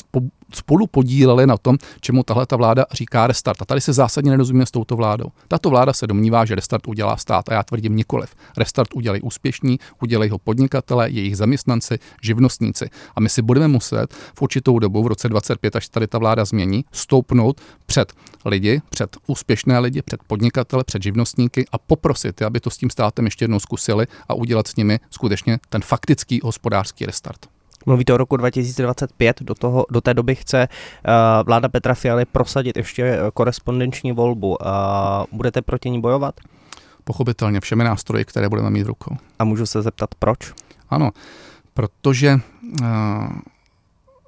spolu 0.53 0.87
podíleli 0.87 1.47
na 1.47 1.57
tom, 1.57 1.77
čemu 2.01 2.23
tahle 2.23 2.45
ta 2.45 2.55
vláda 2.55 2.85
říká 2.91 3.27
restart. 3.27 3.61
A 3.61 3.65
tady 3.65 3.81
se 3.81 3.93
zásadně 3.93 4.31
nerozumíme 4.31 4.65
s 4.65 4.71
touto 4.71 4.95
vládou. 4.95 5.25
Tato 5.47 5.69
vláda 5.69 5.93
se 5.99 6.07
domnívá, 6.07 6.45
že 6.45 6.55
restart 6.55 6.87
udělá 6.87 7.17
stát 7.17 7.49
a 7.49 7.53
já 7.53 7.63
tvrdím 7.63 7.95
nikoliv. 7.95 8.35
Restart 8.57 8.89
udělají 8.93 9.21
úspěšní, 9.21 9.79
udělají 10.01 10.29
ho 10.29 10.37
podnikatele, 10.37 11.09
jejich 11.09 11.37
zaměstnanci, 11.37 11.99
živnostníci. 12.23 12.89
A 13.15 13.19
my 13.19 13.29
si 13.29 13.41
budeme 13.41 13.67
muset 13.67 14.13
v 14.13 14.41
určitou 14.41 14.79
dobu, 14.79 15.03
v 15.03 15.07
roce 15.07 15.29
25, 15.29 15.75
až 15.75 15.89
tady 15.89 16.07
ta 16.07 16.17
vláda 16.17 16.45
změní, 16.45 16.85
stoupnout 16.91 17.61
před 17.85 18.13
lidi, 18.45 18.81
před 18.89 19.17
úspěšné 19.27 19.79
lidi, 19.79 20.01
před 20.01 20.23
podnikatele, 20.27 20.83
před 20.83 21.03
živnostníky 21.03 21.65
a 21.71 21.77
poprosit, 21.77 22.41
aby 22.41 22.59
to 22.59 22.69
s 22.69 22.77
tím 22.77 22.89
státem 22.89 23.25
ještě 23.25 23.43
jednou 23.43 23.59
zkusili 23.59 24.07
a 24.27 24.33
udělat 24.33 24.67
s 24.67 24.75
nimi 24.75 24.99
skutečně 25.09 25.59
ten 25.69 25.81
faktický 25.81 26.39
hospodářský 26.43 27.05
restart. 27.05 27.58
Mluvíte 27.85 28.13
o 28.13 28.17
roku 28.17 28.37
2025, 28.37 29.41
do, 29.41 29.55
toho, 29.55 29.85
do 29.89 30.01
té 30.01 30.13
doby 30.13 30.35
chce 30.35 30.67
uh, 30.67 31.13
vláda 31.45 31.69
Petra 31.69 31.93
Fialy 31.93 32.25
prosadit 32.25 32.77
ještě 32.77 33.03
eh, 33.03 33.19
korespondenční 33.33 34.11
volbu. 34.11 34.49
Uh, 34.49 34.57
budete 35.31 35.61
proti 35.61 35.89
ní 35.89 36.01
bojovat? 36.01 36.35
Pochopitelně 37.03 37.59
všemi 37.59 37.83
nástroji, 37.83 38.25
které 38.25 38.49
budeme 38.49 38.69
mít 38.69 38.83
v 38.83 38.87
rukou. 38.87 39.15
A 39.39 39.43
můžu 39.43 39.65
se 39.65 39.81
zeptat, 39.81 40.09
proč? 40.19 40.53
Ano, 40.89 41.11
protože 41.73 42.39
uh, 42.81 42.87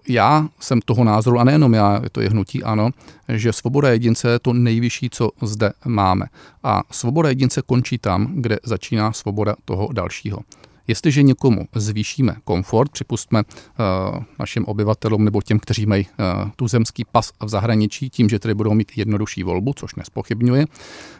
já 0.08 0.48
jsem 0.60 0.82
toho 0.82 1.04
názoru, 1.04 1.40
a 1.40 1.44
nejenom 1.44 1.74
já, 1.74 2.02
to 2.12 2.22
je 2.22 2.30
hnutí 2.30 2.64
ano, 2.64 2.90
že 3.30 3.54
svoboda 3.54 3.90
jedince 3.90 4.30
je 4.30 4.40
to 4.40 4.54
nejvyšší, 4.54 5.10
co 5.10 5.30
zde 5.42 5.72
máme. 5.86 6.26
A 6.64 6.82
svoboda 6.92 7.30
jedince 7.30 7.62
končí 7.62 7.98
tam, 7.98 8.34
kde 8.36 8.60
začíná 8.64 9.12
svoboda 9.12 9.56
toho 9.66 9.90
dalšího. 9.94 10.40
Jestliže 10.88 11.24
někomu 11.24 11.68
zvýšíme 11.76 12.36
komfort, 12.44 12.92
připustme 12.92 13.44
uh, 13.44 14.24
našim 14.40 14.66
obyvatelům 14.66 15.26
nebo 15.26 15.42
těm, 15.42 15.60
kteří 15.60 15.86
mají 15.86 16.06
uh, 16.06 16.50
tuzemský 16.56 17.06
pas 17.12 17.32
v 17.44 17.50
zahraničí, 17.50 18.10
tím, 18.10 18.30
že 18.30 18.40
tedy 18.40 18.54
budou 18.54 18.74
mít 18.74 18.92
jednodušší 18.96 19.44
volbu, 19.44 19.74
což 19.74 19.96
nespochybňuje, 19.96 20.66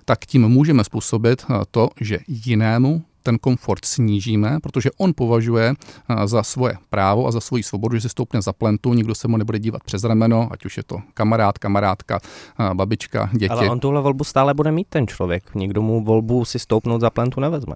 tak 0.06 0.26
tím 0.26 0.48
můžeme 0.48 0.84
způsobit 0.84 1.46
uh, 1.50 1.56
to, 1.72 1.90
že 2.02 2.20
jinému 2.28 3.04
ten 3.24 3.38
komfort 3.38 3.86
snížíme, 3.86 4.58
protože 4.64 4.90
on 4.98 5.14
považuje 5.16 5.74
za 6.26 6.44
svoje 6.44 6.74
právo 6.90 7.28
a 7.28 7.32
za 7.32 7.40
svoji 7.40 7.64
svobodu, 7.64 7.96
že 7.96 8.02
si 8.02 8.10
stoupne 8.10 8.42
za 8.42 8.54
plentu, 8.54 8.94
nikdo 8.94 9.16
se 9.16 9.28
mu 9.28 9.38
nebude 9.38 9.60
dívat 9.60 9.84
přes 9.84 10.04
rameno, 10.04 10.50
ať 10.52 10.66
už 10.66 10.78
je 10.78 10.84
to 10.84 10.98
kamarád, 11.14 11.58
kamarádka, 11.58 12.20
babička, 12.74 13.30
děti. 13.34 13.50
Ale 13.50 13.70
on 13.70 13.80
tuhle 13.80 14.02
volbu 14.02 14.24
stále 14.24 14.54
bude 14.54 14.72
mít 14.72 14.88
ten 14.90 15.08
člověk. 15.08 15.56
Nikdo 15.56 15.82
mu 15.82 16.04
volbu 16.04 16.46
si 16.46 16.60
stoupnout 16.60 17.02
za 17.02 17.10
plentu 17.10 17.40
nevezme. 17.40 17.76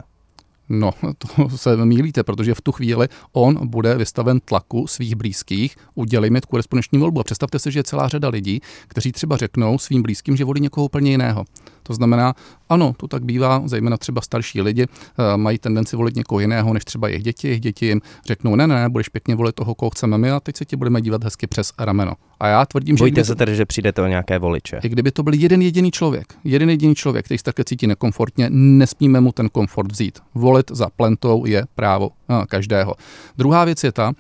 No, 0.70 0.92
to 1.18 1.58
se 1.58 1.86
mílíte, 1.86 2.24
protože 2.24 2.54
v 2.54 2.62
tu 2.62 2.72
chvíli 2.72 3.08
on 3.32 3.68
bude 3.68 3.96
vystaven 3.96 4.40
tlaku 4.40 4.88
svých 4.88 5.16
blízkých, 5.16 5.76
udělejme 5.96 6.42
tu 6.42 6.48
korespondenční 6.48 7.00
volbu. 7.00 7.20
A 7.20 7.24
představte 7.24 7.60
si, 7.60 7.72
že 7.72 7.80
je 7.80 7.84
celá 7.84 8.08
řada 8.08 8.30
lidí, 8.30 8.62
kteří 8.88 9.12
třeba 9.12 9.38
řeknou 9.38 9.78
svým 9.78 10.02
blízkým, 10.02 10.38
že 10.38 10.46
volí 10.46 10.62
někoho 10.62 10.86
úplně 10.86 11.12
jiného. 11.12 11.46
To 11.84 11.94
znamená, 11.94 12.34
ano, 12.70 12.94
to 12.98 13.08
tak 13.08 13.26
bývá, 13.26 13.62
zejména 13.66 13.98
třeba 13.98 14.22
starší 14.22 14.62
lidi 14.62 14.86
uh, 14.86 15.38
mají 15.38 15.58
tendenci 15.58 15.96
volit 15.96 16.16
někoho 16.16 16.40
jiného, 16.40 16.74
než 16.74 16.86
třeba 16.86 17.08
jejich 17.08 17.24
děti. 17.24 17.48
Jejich 17.48 17.62
děti 17.62 17.86
jim 17.86 18.02
řeknou, 18.26 18.56
ne, 18.56 18.68
ne, 18.68 18.90
budeš 18.90 19.10
pěkně 19.10 19.36
volit 19.36 19.56
toho, 19.56 19.76
koho 19.76 19.90
chceme 19.90 20.18
my, 20.18 20.32
a 20.32 20.40
teď 20.40 20.58
se 20.58 20.66
ti 20.66 20.76
budeme 20.76 21.02
dívat 21.02 21.24
hezky 21.24 21.48
přes 21.48 21.74
rameno. 21.80 22.14
A 22.40 22.48
já 22.48 22.66
tvrdím, 22.66 22.96
Bojte 22.96 23.22
že. 23.22 23.26
se 23.26 23.36
tedy, 23.36 23.56
že 23.56 23.66
přijdete 23.66 24.02
o 24.02 24.08
nějaké 24.08 24.40
voliče. 24.40 24.80
I 24.84 24.90
kdyby 24.90 25.12
to 25.12 25.24
byl 25.24 25.34
jeden 25.34 25.62
jediný 25.62 25.92
člověk, 25.92 26.34
jeden 26.44 26.70
jediný 26.70 26.96
člověk, 26.96 27.26
který 27.26 27.38
se 27.38 27.44
také 27.44 27.64
cítí 27.64 27.88
nekomfortně, 27.88 28.50
nesmíme 28.50 29.22
mu 29.22 29.32
ten 29.32 29.50
komfort 29.50 29.92
vzít. 29.92 30.20
Volit 30.36 30.72
za 30.72 30.90
plentou 30.90 31.46
je 31.46 31.66
právo 31.76 32.08
uh, 32.08 32.44
každého. 32.46 32.96
Druhá 33.38 33.66
věc 33.66 33.84
je 33.84 33.92
ta, 33.92 34.14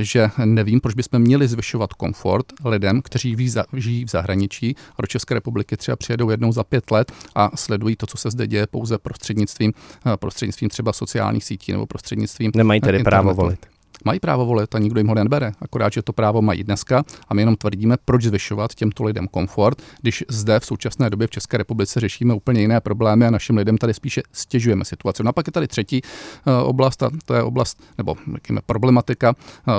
že 0.00 0.30
nevím, 0.44 0.80
proč 0.80 0.94
bychom 0.94 1.18
měli 1.18 1.48
zvyšovat 1.48 1.92
komfort 1.92 2.46
lidem, 2.64 3.02
kteří 3.02 3.36
žijí 3.76 4.04
v 4.04 4.10
zahraničí 4.10 4.76
a 4.96 5.02
do 5.02 5.06
České 5.06 5.34
republiky 5.34 5.76
třeba 5.76 5.96
přijedou 5.96 6.30
jednou 6.30 6.52
za 6.52 6.64
pět 6.64 6.90
let 6.90 7.12
a 7.34 7.50
sledují 7.56 7.79
to, 7.96 8.06
co 8.06 8.16
se 8.16 8.30
zde 8.30 8.46
děje 8.46 8.66
pouze 8.66 8.98
prostřednictvím, 8.98 9.72
prostřednictvím 10.16 10.70
třeba 10.70 10.92
sociálních 10.92 11.44
sítí 11.44 11.72
nebo 11.72 11.86
prostřednictvím. 11.86 12.52
Nemají 12.56 12.80
tedy 12.80 12.98
internetu. 12.98 13.24
právo 13.24 13.34
volit. 13.34 13.66
Mají 14.04 14.20
právo 14.20 14.46
volit 14.46 14.74
a 14.74 14.78
nikdo 14.78 15.00
jim 15.00 15.08
ho 15.08 15.14
nebere. 15.14 15.52
Akorát, 15.60 15.92
že 15.92 16.02
to 16.02 16.12
právo 16.12 16.42
mají 16.42 16.64
dneska 16.64 17.04
a 17.28 17.34
my 17.34 17.42
jenom 17.42 17.56
tvrdíme, 17.56 17.96
proč 18.04 18.22
zvyšovat 18.24 18.74
těmto 18.74 19.04
lidem 19.04 19.28
komfort, 19.28 19.82
když 20.00 20.24
zde 20.28 20.60
v 20.60 20.66
současné 20.66 21.10
době 21.10 21.26
v 21.26 21.30
České 21.30 21.56
republice 21.56 22.00
řešíme 22.00 22.34
úplně 22.34 22.60
jiné 22.60 22.80
problémy 22.80 23.26
a 23.26 23.30
našim 23.30 23.56
lidem 23.56 23.78
tady 23.78 23.94
spíše 23.94 24.22
stěžujeme 24.32 24.84
situaci. 24.84 25.22
No 25.22 25.30
a 25.30 25.32
pak 25.32 25.46
je 25.46 25.52
tady 25.52 25.68
třetí 25.68 26.02
uh, 26.02 26.68
oblast, 26.68 27.02
a 27.02 27.10
to 27.24 27.34
je 27.34 27.42
oblast, 27.42 27.82
nebo 27.98 28.16
řekněme, 28.34 28.60
problematika 28.66 29.34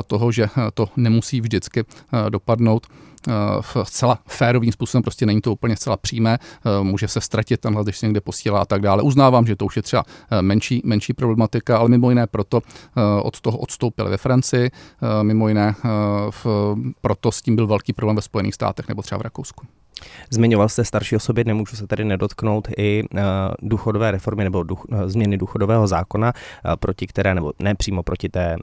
toho, 0.07 0.31
že 0.31 0.47
to 0.73 0.89
nemusí 0.95 1.41
vždycky 1.41 1.83
dopadnout 2.29 2.87
Eh, 2.91 3.10
zcela 3.83 4.19
férovým 4.27 4.71
způsobem, 4.71 5.03
prostě 5.03 5.25
není 5.25 5.41
to 5.41 5.53
úplně 5.53 5.75
zcela 5.75 5.97
přímé, 5.97 6.39
eh, 6.41 6.83
může 6.83 7.07
se 7.07 7.21
ztratit 7.21 7.61
tam, 7.61 7.75
když 7.75 7.97
se 7.97 8.05
někde 8.05 8.21
posílá 8.21 8.61
a 8.61 8.65
tak 8.65 8.81
dále. 8.81 9.03
Uznávám, 9.03 9.45
že 9.45 9.55
to 9.55 9.65
už 9.65 9.75
je 9.75 9.81
třeba 9.81 10.03
eh, 10.31 10.41
menší, 10.41 10.81
menší 10.85 11.13
problematika, 11.13 11.77
ale 11.77 11.89
mimo 11.89 12.09
jiné 12.09 12.27
proto 12.27 12.61
od 13.23 13.41
toho 13.41 13.57
odstoupili 13.57 14.09
ve 14.09 14.17
Francii, 14.17 14.71
mimo 15.21 15.47
jiné 15.47 15.75
proto 17.01 17.31
s 17.31 17.41
tím 17.41 17.55
byl 17.55 17.67
velký 17.67 17.93
problém 17.93 18.15
ve 18.15 18.21
Spojených 18.21 18.55
státech 18.55 18.87
nebo 18.87 19.01
třeba 19.01 19.19
v 19.19 19.21
Rakousku. 19.21 19.80
Zmiňoval 20.29 20.69
jste 20.69 20.85
starší 20.85 21.15
osoby, 21.15 21.43
nemůžu 21.43 21.75
se 21.75 21.87
tady 21.87 22.05
nedotknout 22.05 22.67
i 22.77 23.03
uh, 23.13 23.19
důchodové 23.61 24.11
reformy 24.11 24.43
nebo 24.43 24.63
duch, 24.63 24.85
uh, 24.85 25.01
změny 25.05 25.37
důchodového 25.37 25.87
zákona, 25.87 26.33
uh, 26.65 26.75
proti 26.75 27.07
které, 27.07 27.35
nebo 27.35 27.53
ne 27.59 27.75
přímo 27.75 28.03
proti, 28.03 28.29
té, 28.29 28.55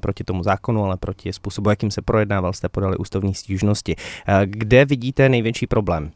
proti 0.00 0.24
tomu 0.24 0.42
zákonu, 0.42 0.84
ale 0.84 0.96
proti 0.96 1.32
způsobu, 1.32 1.70
jakým 1.70 1.90
se 1.90 2.02
projednával, 2.02 2.52
jste 2.52 2.68
podali 2.68 2.96
ústavní 2.96 3.34
stížnosti. 3.34 3.96
Kde 4.44 4.84
vidíte 4.84 5.28
největší 5.28 5.66
problém? 5.66 6.10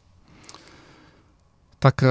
Tak 1.79 2.03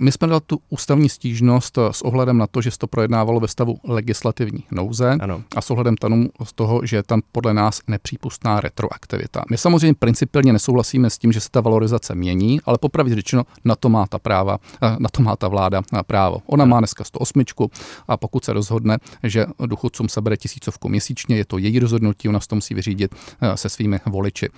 my 0.00 0.12
jsme 0.12 0.28
dali 0.28 0.40
tu 0.46 0.60
ústavní 0.68 1.08
stížnost 1.08 1.78
eh, 1.78 1.92
s 1.92 2.02
ohledem 2.02 2.38
na 2.38 2.46
to, 2.46 2.62
že 2.62 2.70
se 2.70 2.78
to 2.78 2.86
projednávalo 2.86 3.40
ve 3.40 3.48
stavu 3.48 3.78
legislativní 3.84 4.64
nouze 4.70 5.10
ano. 5.20 5.42
a 5.56 5.60
s 5.60 5.70
ohledem 5.70 5.96
tanu 5.96 6.28
z 6.44 6.52
toho, 6.52 6.86
že 6.86 6.96
je 6.96 7.02
tam 7.02 7.20
podle 7.32 7.54
nás 7.54 7.80
nepřípustná 7.88 8.60
retroaktivita. 8.60 9.42
My 9.50 9.58
samozřejmě 9.58 9.94
principiálně 9.94 10.52
nesouhlasíme 10.52 11.10
s 11.10 11.18
tím, 11.18 11.32
že 11.32 11.40
se 11.40 11.50
ta 11.50 11.60
valorizace 11.60 12.14
mění, 12.14 12.60
ale 12.64 12.78
popravdě 12.78 13.14
řečeno, 13.14 13.44
na 13.64 13.76
to 13.76 13.88
má 13.88 14.06
ta 14.06 14.18
práva, 14.18 14.58
eh, 14.82 14.96
na 14.98 15.08
to 15.08 15.22
má 15.22 15.36
ta 15.36 15.48
vláda 15.48 15.82
eh, 15.94 16.02
právo. 16.02 16.42
Ona 16.46 16.64
má 16.64 16.78
dneska 16.78 17.04
108 17.04 17.70
a 18.08 18.16
pokud 18.16 18.44
se 18.44 18.52
rozhodne, 18.52 18.98
že 19.22 19.46
důchodcům 19.66 20.08
sebere 20.08 20.36
tisícovku 20.36 20.88
měsíčně, 20.88 21.36
je 21.36 21.44
to 21.44 21.58
její 21.58 21.78
rozhodnutí, 21.78 22.28
ona 22.28 22.40
se 22.40 22.48
to 22.48 22.54
musí 22.54 22.74
vyřídit 22.74 23.14
se 23.54 23.68
svými 23.68 24.00
voliči. 24.06 24.48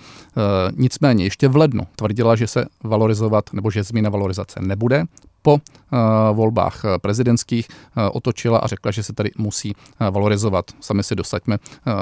Nicméně 0.75 1.23
ještě 1.23 1.47
v 1.47 1.55
lednu 1.55 1.83
tvrdila, 1.95 2.35
že 2.35 2.47
se 2.47 2.65
valorizovat 2.83 3.53
nebo 3.53 3.71
že 3.71 3.83
změna 3.83 4.09
valorizace 4.09 4.59
nebude 4.61 5.05
po 5.41 5.57
eh, 5.57 5.97
volbách 6.33 6.85
eh, 6.85 6.99
prezidentských 6.99 7.67
eh, 7.69 8.09
otočila 8.09 8.57
a 8.59 8.67
řekla, 8.67 8.91
že 8.91 9.03
se 9.03 9.13
tady 9.13 9.31
musí 9.37 9.73
valorizovat. 10.11 10.65
Sami 10.79 11.03
si 11.03 11.15
dosaďme, 11.15 11.57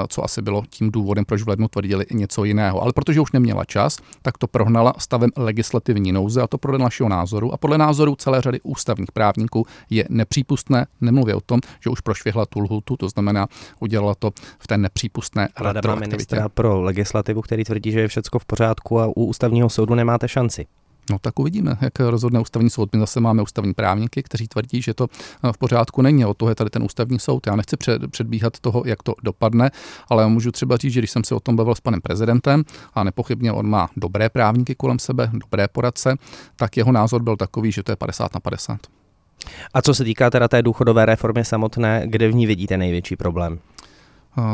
co 0.08 0.24
asi 0.24 0.42
bylo 0.42 0.62
tím 0.70 0.90
důvodem, 0.90 1.24
proč 1.24 1.42
v 1.42 1.48
lednu 1.48 1.68
tvrdili 1.68 2.06
něco 2.12 2.44
jiného. 2.44 2.82
Ale 2.82 2.92
protože 2.92 3.20
už 3.20 3.32
neměla 3.32 3.64
čas, 3.64 3.96
tak 4.22 4.38
to 4.38 4.46
prohnala 4.46 4.94
stavem 4.98 5.30
legislativní 5.36 6.12
nouze 6.12 6.42
a 6.42 6.46
to 6.46 6.58
podle 6.58 6.78
našeho 6.78 7.08
názoru 7.08 7.52
a 7.52 7.56
podle 7.56 7.78
názoru 7.78 8.16
celé 8.16 8.40
řady 8.40 8.60
ústavních 8.62 9.12
právníků 9.12 9.66
je 9.90 10.04
nepřípustné. 10.08 10.86
Nemluvě 11.00 11.34
o 11.34 11.40
tom, 11.40 11.60
že 11.80 11.90
už 11.90 12.00
prošvihla 12.00 12.46
tu 12.46 12.60
lhutu, 12.60 12.96
to 12.96 13.08
znamená, 13.08 13.46
udělala 13.80 14.14
to 14.14 14.30
v 14.58 14.66
té 14.66 14.78
nepřípustné 14.78 15.48
Rada 15.60 15.94
ministra 15.94 16.48
pro 16.48 16.80
legislativu, 16.80 17.42
který 17.42 17.64
tvrdí, 17.64 17.92
že 17.92 18.00
je 18.00 18.08
všechno 18.08 18.38
v 18.38 18.44
pořádku 18.44 19.00
a 19.00 19.06
u 19.06 19.24
ústavního 19.24 19.68
soudu 19.68 19.94
nemáte 19.94 20.28
šanci. 20.28 20.66
No 21.10 21.18
tak 21.18 21.38
uvidíme, 21.38 21.76
jak 21.80 22.00
rozhodne 22.00 22.40
ústavní 22.40 22.70
soud. 22.70 22.92
My 22.92 23.00
zase 23.00 23.20
máme 23.20 23.42
ústavní 23.42 23.74
právníky, 23.74 24.22
kteří 24.22 24.48
tvrdí, 24.48 24.82
že 24.82 24.94
to 24.94 25.06
v 25.52 25.58
pořádku 25.58 26.02
není. 26.02 26.24
O 26.24 26.34
toho 26.34 26.48
je 26.48 26.54
tady 26.54 26.70
ten 26.70 26.82
ústavní 26.82 27.18
soud. 27.18 27.46
Já 27.46 27.56
nechci 27.56 27.76
před, 27.76 28.10
předbíhat 28.10 28.60
toho, 28.60 28.82
jak 28.86 29.02
to 29.02 29.14
dopadne, 29.22 29.70
ale 30.08 30.28
můžu 30.28 30.52
třeba 30.52 30.76
říct, 30.76 30.92
že 30.92 31.00
když 31.00 31.10
jsem 31.10 31.24
se 31.24 31.34
o 31.34 31.40
tom 31.40 31.56
bavil 31.56 31.74
s 31.74 31.80
panem 31.80 32.00
prezidentem 32.00 32.64
a 32.94 33.04
nepochybně 33.04 33.52
on 33.52 33.66
má 33.66 33.88
dobré 33.96 34.28
právníky 34.28 34.74
kolem 34.74 34.98
sebe, 34.98 35.30
dobré 35.32 35.68
poradce, 35.68 36.16
tak 36.56 36.76
jeho 36.76 36.92
názor 36.92 37.22
byl 37.22 37.36
takový, 37.36 37.72
že 37.72 37.82
to 37.82 37.92
je 37.92 37.96
50 37.96 38.34
na 38.34 38.40
50. 38.40 38.78
A 39.74 39.82
co 39.82 39.94
se 39.94 40.04
týká 40.04 40.30
teda 40.30 40.48
té 40.48 40.62
důchodové 40.62 41.06
reformy 41.06 41.44
samotné, 41.44 42.02
kde 42.06 42.28
v 42.28 42.34
ní 42.34 42.46
vidíte 42.46 42.76
největší 42.76 43.16
problém? 43.16 43.58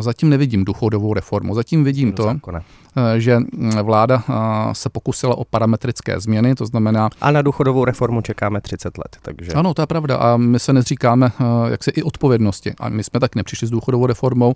Zatím 0.00 0.28
nevidím 0.28 0.64
důchodovou 0.64 1.14
reformu. 1.14 1.54
Zatím 1.54 1.84
vidím 1.84 2.12
to, 2.12 2.22
zákona. 2.22 2.62
Eh, 2.96 3.20
že 3.20 3.38
mm, 3.38 3.70
vláda 3.82 4.22
eh, 4.28 4.32
se 4.72 4.88
pokusila 4.88 5.38
o 5.38 5.44
parametrické 5.44 6.20
změny, 6.20 6.54
to 6.54 6.66
znamená... 6.66 7.10
A 7.20 7.30
na 7.30 7.42
důchodovou 7.42 7.84
reformu 7.84 8.20
čekáme 8.20 8.60
30 8.60 8.98
let, 8.98 9.16
takže... 9.22 9.52
Ano, 9.52 9.74
to 9.74 9.82
je 9.82 9.86
pravda 9.86 10.16
a 10.16 10.36
my 10.36 10.58
se 10.58 10.72
nezříkáme 10.72 11.32
eh, 11.40 11.70
jaksi 11.70 11.90
i 11.90 12.02
odpovědnosti. 12.02 12.74
A 12.80 12.88
my 12.88 13.04
jsme 13.04 13.20
tak 13.20 13.34
nepřišli 13.34 13.66
s 13.66 13.70
důchodovou 13.70 14.06
reformou. 14.06 14.54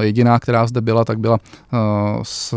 Jediná, 0.00 0.38
která 0.38 0.66
zde 0.66 0.80
byla, 0.80 1.04
tak 1.04 1.18
byla 1.18 1.38
s, 2.22 2.54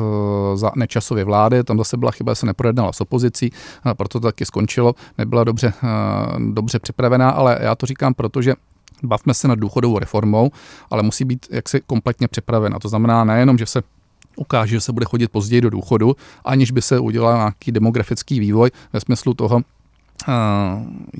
za 0.56 0.72
nečasově 0.76 1.24
vlády. 1.24 1.64
Tam 1.64 1.78
zase 1.78 1.98
byla 1.98 2.12
chyba, 2.12 2.36
se 2.36 2.46
neprojednala 2.46 2.94
s 2.94 3.02
opozicí, 3.02 3.52
proto 3.98 4.20
to 4.20 4.28
taky 4.28 4.46
skončilo. 4.46 4.96
Nebyla 5.18 5.44
dobře, 5.44 5.74
dobře 6.52 6.80
připravená, 6.80 7.30
ale 7.30 7.58
já 7.62 7.76
to 7.76 7.86
říkám, 7.86 8.14
protože 8.14 8.54
bavme 9.04 9.34
se 9.34 9.48
nad 9.48 9.60
důchodovou 9.60 10.00
reformou, 10.00 10.52
ale 10.90 11.04
musí 11.04 11.26
být 11.26 11.48
jaksi 11.52 11.82
kompletně 11.88 12.28
připravena. 12.28 12.80
To 12.80 12.90
znamená 12.90 13.24
nejenom, 13.24 13.58
že 13.58 13.66
se 13.66 13.82
ukáže, 14.36 14.72
že 14.72 14.82
se 14.82 14.94
bude 14.94 15.06
chodit 15.06 15.28
později 15.28 15.62
do 15.62 15.70
důchodu, 15.70 16.16
aniž 16.46 16.72
by 16.72 16.82
se 16.82 17.00
udělal 17.00 17.38
nějaký 17.38 17.72
demografický 17.72 18.40
vývoj 18.40 18.72
ve 18.94 19.00
smyslu 19.00 19.34
toho, 19.34 19.62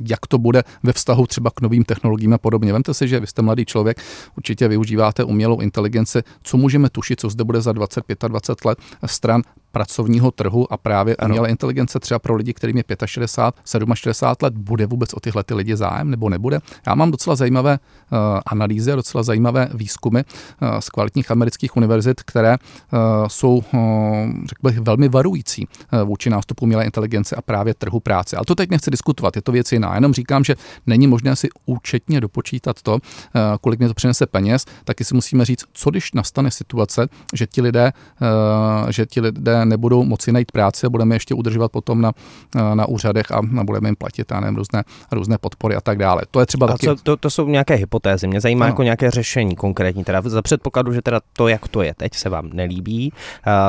jak 0.08 0.28
to 0.28 0.38
bude 0.38 0.64
ve 0.84 0.94
vztahu 0.94 1.28
třeba 1.28 1.52
k 1.52 1.62
novým 1.62 1.84
technologiím 1.84 2.34
a 2.34 2.38
podobně. 2.38 2.74
Vemte 2.74 2.94
si, 2.94 3.08
že 3.08 3.20
vy 3.20 3.28
jste 3.28 3.42
mladý 3.42 3.66
člověk, 3.66 4.02
určitě 4.38 4.68
využíváte 4.68 5.24
umělou 5.24 5.60
inteligenci. 5.60 6.22
Co 6.44 6.58
můžeme 6.58 6.90
tušit, 6.90 7.20
co 7.20 7.30
zde 7.30 7.44
bude 7.44 7.62
za 7.62 7.72
25 7.72 8.24
20 8.28 8.66
let 8.66 8.78
stran 9.06 9.42
pracovního 9.76 10.32
trhu 10.32 10.74
a 10.74 10.78
právě 10.78 11.16
ano. 11.16 11.30
umělé 11.30 11.50
inteligence 11.50 12.00
třeba 12.00 12.20
pro 12.20 12.36
lidi, 12.36 12.54
kterým 12.54 12.78
je 12.78 12.84
65, 13.06 13.96
67 13.96 14.36
let, 14.42 14.54
bude 14.58 14.86
vůbec 14.86 15.14
o 15.14 15.20
tyhle 15.20 15.44
ty 15.44 15.54
lidi 15.54 15.76
zájem 15.76 16.12
nebo 16.12 16.30
nebude? 16.30 16.60
Já 16.88 16.96
mám 16.96 17.12
docela 17.12 17.36
zajímavé 17.36 17.80
uh, 17.80 18.18
analýzy 18.46 18.92
a 18.92 18.96
docela 18.96 19.24
zajímavé 19.24 19.70
výzkumy 19.74 20.20
uh, 20.62 20.80
z 20.80 20.90
kvalitních 20.90 21.32
amerických 21.32 21.78
univerzit, 21.78 22.24
které 22.24 22.58
uh, 22.58 23.00
jsou, 23.28 23.56
uh, 23.56 23.62
řekl 24.46 24.62
bych, 24.64 24.80
velmi 24.80 25.10
varující 25.10 25.68
uh, 25.68 26.00
vůči 26.08 26.30
nástupu 26.30 26.66
umělé 26.66 26.86
inteligence 26.86 27.36
a 27.36 27.42
právě 27.42 27.74
trhu 27.74 28.00
práce. 28.00 28.38
Ale 28.38 28.46
to 28.46 28.56
teď 28.56 28.70
nechci 28.70 28.92
diskutovat, 28.92 29.36
je 29.36 29.42
to 29.42 29.52
věc 29.52 29.72
jiná. 29.72 29.96
Jenom 29.96 30.14
říkám, 30.14 30.44
že 30.44 30.56
není 30.88 31.08
možné 31.08 31.36
si 31.36 31.48
účetně 31.66 32.22
dopočítat 32.22 32.82
to, 32.82 33.00
kolik 33.62 33.80
mě 33.80 33.88
to 33.88 33.94
přinese 33.94 34.26
peněz, 34.26 34.66
taky 34.84 35.04
si 35.04 35.16
musíme 35.16 35.46
říct, 35.46 35.66
co 35.74 35.90
když 35.90 36.14
nastane 36.14 36.52
situace, 36.52 37.08
že 37.34 37.48
ti 37.48 37.62
lidé, 37.62 37.94
že 38.90 39.06
ti 39.06 39.22
lidé 39.22 39.65
nebudou 39.66 40.04
moci 40.04 40.32
najít 40.32 40.52
práci 40.52 40.86
a 40.86 40.90
budeme 40.90 41.16
ještě 41.16 41.34
udržovat 41.34 41.72
potom 41.72 42.02
na, 42.02 42.12
na 42.74 42.86
úřadech 42.86 43.32
a 43.32 43.42
budeme 43.42 43.90
jim 43.90 43.96
platit, 43.96 44.32
a 44.32 44.40
nevím, 44.40 44.56
různé, 44.56 44.84
různé 45.12 45.38
podpory 45.38 45.76
a 45.76 45.82
tak 45.82 45.98
dále. 45.98 46.22
To 46.32 46.40
je 46.40 46.46
třeba 46.46 46.68
a 46.68 46.72
taky... 46.72 46.86
co, 46.86 46.96
to, 46.96 47.18
to, 47.18 47.30
jsou 47.30 47.48
nějaké 47.48 47.76
hypotézy. 47.76 48.28
Mě 48.28 48.42
zajímá 48.42 48.66
ano. 48.66 48.72
jako 48.72 48.84
nějaké 48.84 49.12
řešení 49.12 49.56
konkrétní. 49.56 50.04
Teda 50.04 50.22
za 50.22 50.42
předpokladu, 50.42 50.94
že 50.94 51.02
teda 51.02 51.20
to, 51.34 51.48
jak 51.48 51.68
to 51.68 51.82
je 51.82 51.94
teď, 51.98 52.14
se 52.14 52.30
vám 52.30 52.50
nelíbí, 52.54 53.14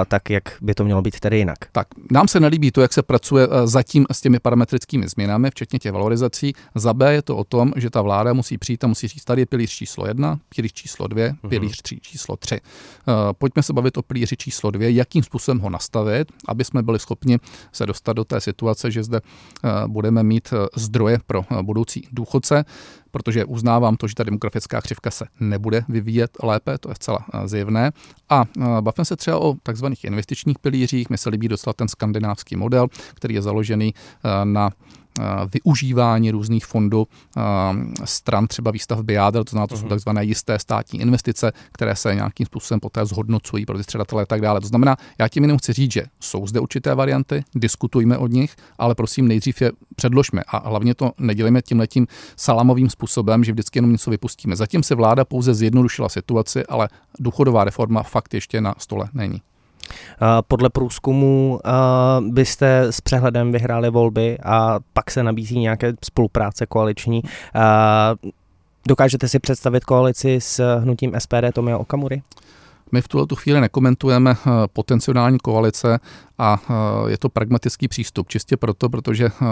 tak 0.09 0.31
jak 0.31 0.43
by 0.61 0.75
to 0.75 0.85
mělo 0.85 1.03
být 1.03 1.21
tedy 1.21 1.39
jinak? 1.39 1.59
Tak 1.73 1.87
nám 2.11 2.29
se 2.29 2.41
nelíbí 2.41 2.71
to, 2.71 2.81
jak 2.81 2.93
se 2.93 3.03
pracuje 3.03 3.49
zatím 3.65 4.07
s 4.13 4.21
těmi 4.21 4.39
parametrickými 4.39 5.09
změnami, 5.09 5.51
včetně 5.51 5.79
těch 5.79 5.93
valorizací. 5.93 6.53
Za 6.75 6.95
B 6.95 7.13
je 7.15 7.23
to 7.23 7.37
o 7.37 7.45
tom, 7.45 7.73
že 7.77 7.91
ta 7.91 8.03
vláda 8.03 8.33
musí 8.33 8.59
přijít 8.59 8.85
a 8.85 8.87
musí 8.87 9.09
říct, 9.09 9.25
tady 9.25 9.43
je 9.43 9.47
pilíř 9.47 9.71
číslo 9.71 10.07
jedna, 10.07 10.39
pilíř 10.57 10.73
číslo 10.73 11.07
dvě, 11.07 11.35
mhm. 11.43 11.51
pilíř 11.51 11.83
tři, 11.83 11.99
číslo 12.01 12.37
tři. 12.37 12.61
Uh, 13.09 13.15
pojďme 13.33 13.63
se 13.63 13.73
bavit 13.73 13.97
o 13.97 14.03
pilíři 14.03 14.37
číslo 14.37 14.71
dvě, 14.71 14.91
jakým 14.91 15.23
způsobem 15.23 15.61
ho 15.61 15.71
nastavit, 15.71 15.86
aby 16.49 16.65
jsme 16.65 16.83
byli 16.83 16.99
schopni 16.99 17.39
se 17.73 17.87
dostat 17.87 18.13
do 18.13 18.25
té 18.25 18.41
situace, 18.41 18.91
že 18.91 19.03
zde 19.03 19.21
uh, 19.21 19.71
budeme 19.87 20.23
mít 20.23 20.53
uh, 20.53 20.67
zdroje 20.77 21.19
pro 21.27 21.45
budoucí 21.63 22.09
důchodce 22.13 22.65
protože 23.11 23.45
uznávám 23.45 23.97
to, 23.97 24.09
že 24.09 24.15
ta 24.15 24.25
demografická 24.25 24.81
křivka 24.81 25.11
se 25.11 25.25
nebude 25.41 25.85
vyvíjet 25.89 26.31
lépe, 26.43 26.79
to 26.79 26.89
je 26.89 26.95
zcela 26.95 27.19
zjevné. 27.45 27.93
A 28.29 28.45
bavíme 28.81 29.05
se 29.05 29.17
třeba 29.17 29.39
o 29.39 29.55
takzvaných 29.63 30.05
investičních 30.05 30.59
pilířích. 30.59 31.09
Mně 31.09 31.19
se 31.19 31.31
líbí 31.31 31.49
docela 31.49 31.73
ten 31.73 31.89
skandinávský 31.89 32.57
model, 32.57 32.89
který 33.15 33.35
je 33.35 33.43
založený 33.43 33.95
na 34.45 34.71
Eh, 34.71 35.06
využívání 35.53 36.31
různých 36.31 36.67
fondů 36.67 37.07
eh, 37.37 37.41
stran 38.05 38.47
třeba 38.47 38.71
výstavby 38.71 39.13
jáder, 39.13 39.45
to 39.45 39.51
znamená, 39.51 39.67
to 39.67 39.77
jsou 39.77 39.83
mhm. 39.83 39.89
takzvané 39.89 40.25
jisté 40.25 40.59
státní 40.59 41.01
investice, 41.01 41.53
které 41.73 41.97
se 41.97 42.15
nějakým 42.15 42.47
způsobem 42.47 42.81
poté 42.81 43.07
zhodnocují 43.07 43.67
pro 43.67 43.77
ty 43.77 43.83
středatele 43.83 44.23
a 44.23 44.27
tak 44.27 44.41
dále. 44.41 44.61
To 44.61 44.67
znamená, 44.67 44.97
já 45.19 45.29
tím 45.29 45.45
jenom 45.45 45.59
chci 45.59 45.73
říct, 45.73 45.93
že 45.93 46.05
jsou 46.21 46.47
zde 46.47 46.61
určité 46.61 46.95
varianty, 46.95 47.45
diskutujme 47.55 48.19
o 48.19 48.27
nich, 48.27 48.57
ale 48.79 48.95
prosím 48.95 49.29
nejdřív 49.29 49.61
je 49.61 49.73
předložme 49.97 50.43
a 50.49 50.69
hlavně 50.69 50.95
to 50.95 51.13
nedělíme 51.19 51.63
tím 51.63 51.79
letím 51.79 52.07
salamovým 52.37 52.91
způsobem, 52.91 53.45
že 53.45 53.53
vždycky 53.53 53.79
jenom 53.79 53.93
něco 53.93 54.11
vypustíme. 54.11 54.57
Zatím 54.57 54.83
se 54.83 54.95
vláda 54.95 55.25
pouze 55.25 55.55
zjednodušila 55.55 56.09
situaci, 56.09 56.67
ale 56.67 56.89
důchodová 57.19 57.65
reforma 57.65 58.03
fakt 58.03 58.35
ještě 58.35 58.61
na 58.61 58.75
stole 58.79 59.09
není. 59.13 59.43
Podle 60.49 60.71
průzkumu 60.71 61.61
byste 62.21 62.81
s 62.81 63.01
přehledem 63.01 63.53
vyhráli 63.53 63.91
volby 63.91 64.39
a 64.45 64.79
pak 64.93 65.11
se 65.11 65.23
nabízí 65.23 65.59
nějaké 65.59 65.93
spolupráce 66.05 66.67
koaliční. 66.67 67.23
Dokážete 68.89 69.29
si 69.29 69.39
představit 69.39 69.85
koalici 69.85 70.41
s 70.41 70.79
hnutím 70.79 71.13
SPD 71.19 71.53
Tomia 71.53 71.79
Okamury? 71.79 72.23
My 72.93 73.03
v 73.03 73.09
tuhle 73.09 73.27
chvíli 73.35 73.61
nekomentujeme 73.61 74.31
eh, 74.31 74.51
potenciální 74.73 75.39
koalice 75.39 75.99
a 76.39 76.59
eh, 76.71 77.11
je 77.11 77.19
to 77.19 77.29
pragmatický 77.29 77.89
přístup. 77.89 78.29
Čistě 78.29 78.57
proto, 78.57 78.89
protože 78.89 79.27
eh, 79.27 79.47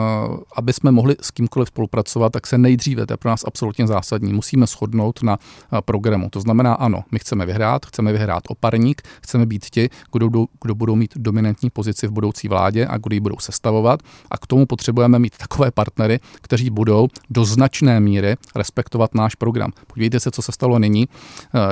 aby 0.57 0.73
jsme 0.73 0.91
mohli 0.91 1.17
s 1.21 1.31
kýmkoliv 1.31 1.69
spolupracovat, 1.69 2.33
tak 2.33 2.47
se 2.47 2.59
nejdříve, 2.59 3.07
to 3.07 3.13
je 3.13 3.17
pro 3.17 3.31
nás 3.31 3.45
absolutně 3.47 3.87
zásadní, 3.87 4.33
musíme 4.33 4.67
shodnout 4.67 5.23
na 5.23 5.39
programu. 5.85 6.31
To 6.31 6.41
znamená, 6.41 6.75
ano, 6.75 7.05
my 7.13 7.19
chceme 7.19 7.47
vyhrát, 7.47 7.87
chceme 7.87 8.13
vyhrát 8.13 8.43
oparník, 8.49 9.03
chceme 9.23 9.47
být 9.47 9.67
ti, 9.71 9.91
kdo, 10.13 10.31
kdo 10.63 10.75
budou 10.75 10.97
mít 10.97 11.13
dominantní 11.17 11.71
pozici 11.71 12.07
v 12.07 12.11
budoucí 12.11 12.49
vládě 12.49 12.87
a 12.87 12.99
kdo 12.99 13.15
ji 13.15 13.21
budou 13.21 13.37
sestavovat. 13.39 14.01
A 14.31 14.39
k 14.39 14.47
tomu 14.47 14.67
potřebujeme 14.67 15.19
mít 15.19 15.37
takové 15.37 15.71
partnery, 15.71 16.21
kteří 16.41 16.71
budou 16.71 17.09
do 17.31 17.45
značné 17.45 18.01
míry 18.01 18.37
respektovat 18.57 19.15
náš 19.15 19.35
program. 19.35 19.71
Podívejte 19.87 20.21
se, 20.21 20.31
co 20.31 20.43
se 20.43 20.53
stalo 20.53 20.79
nyní, 20.79 21.09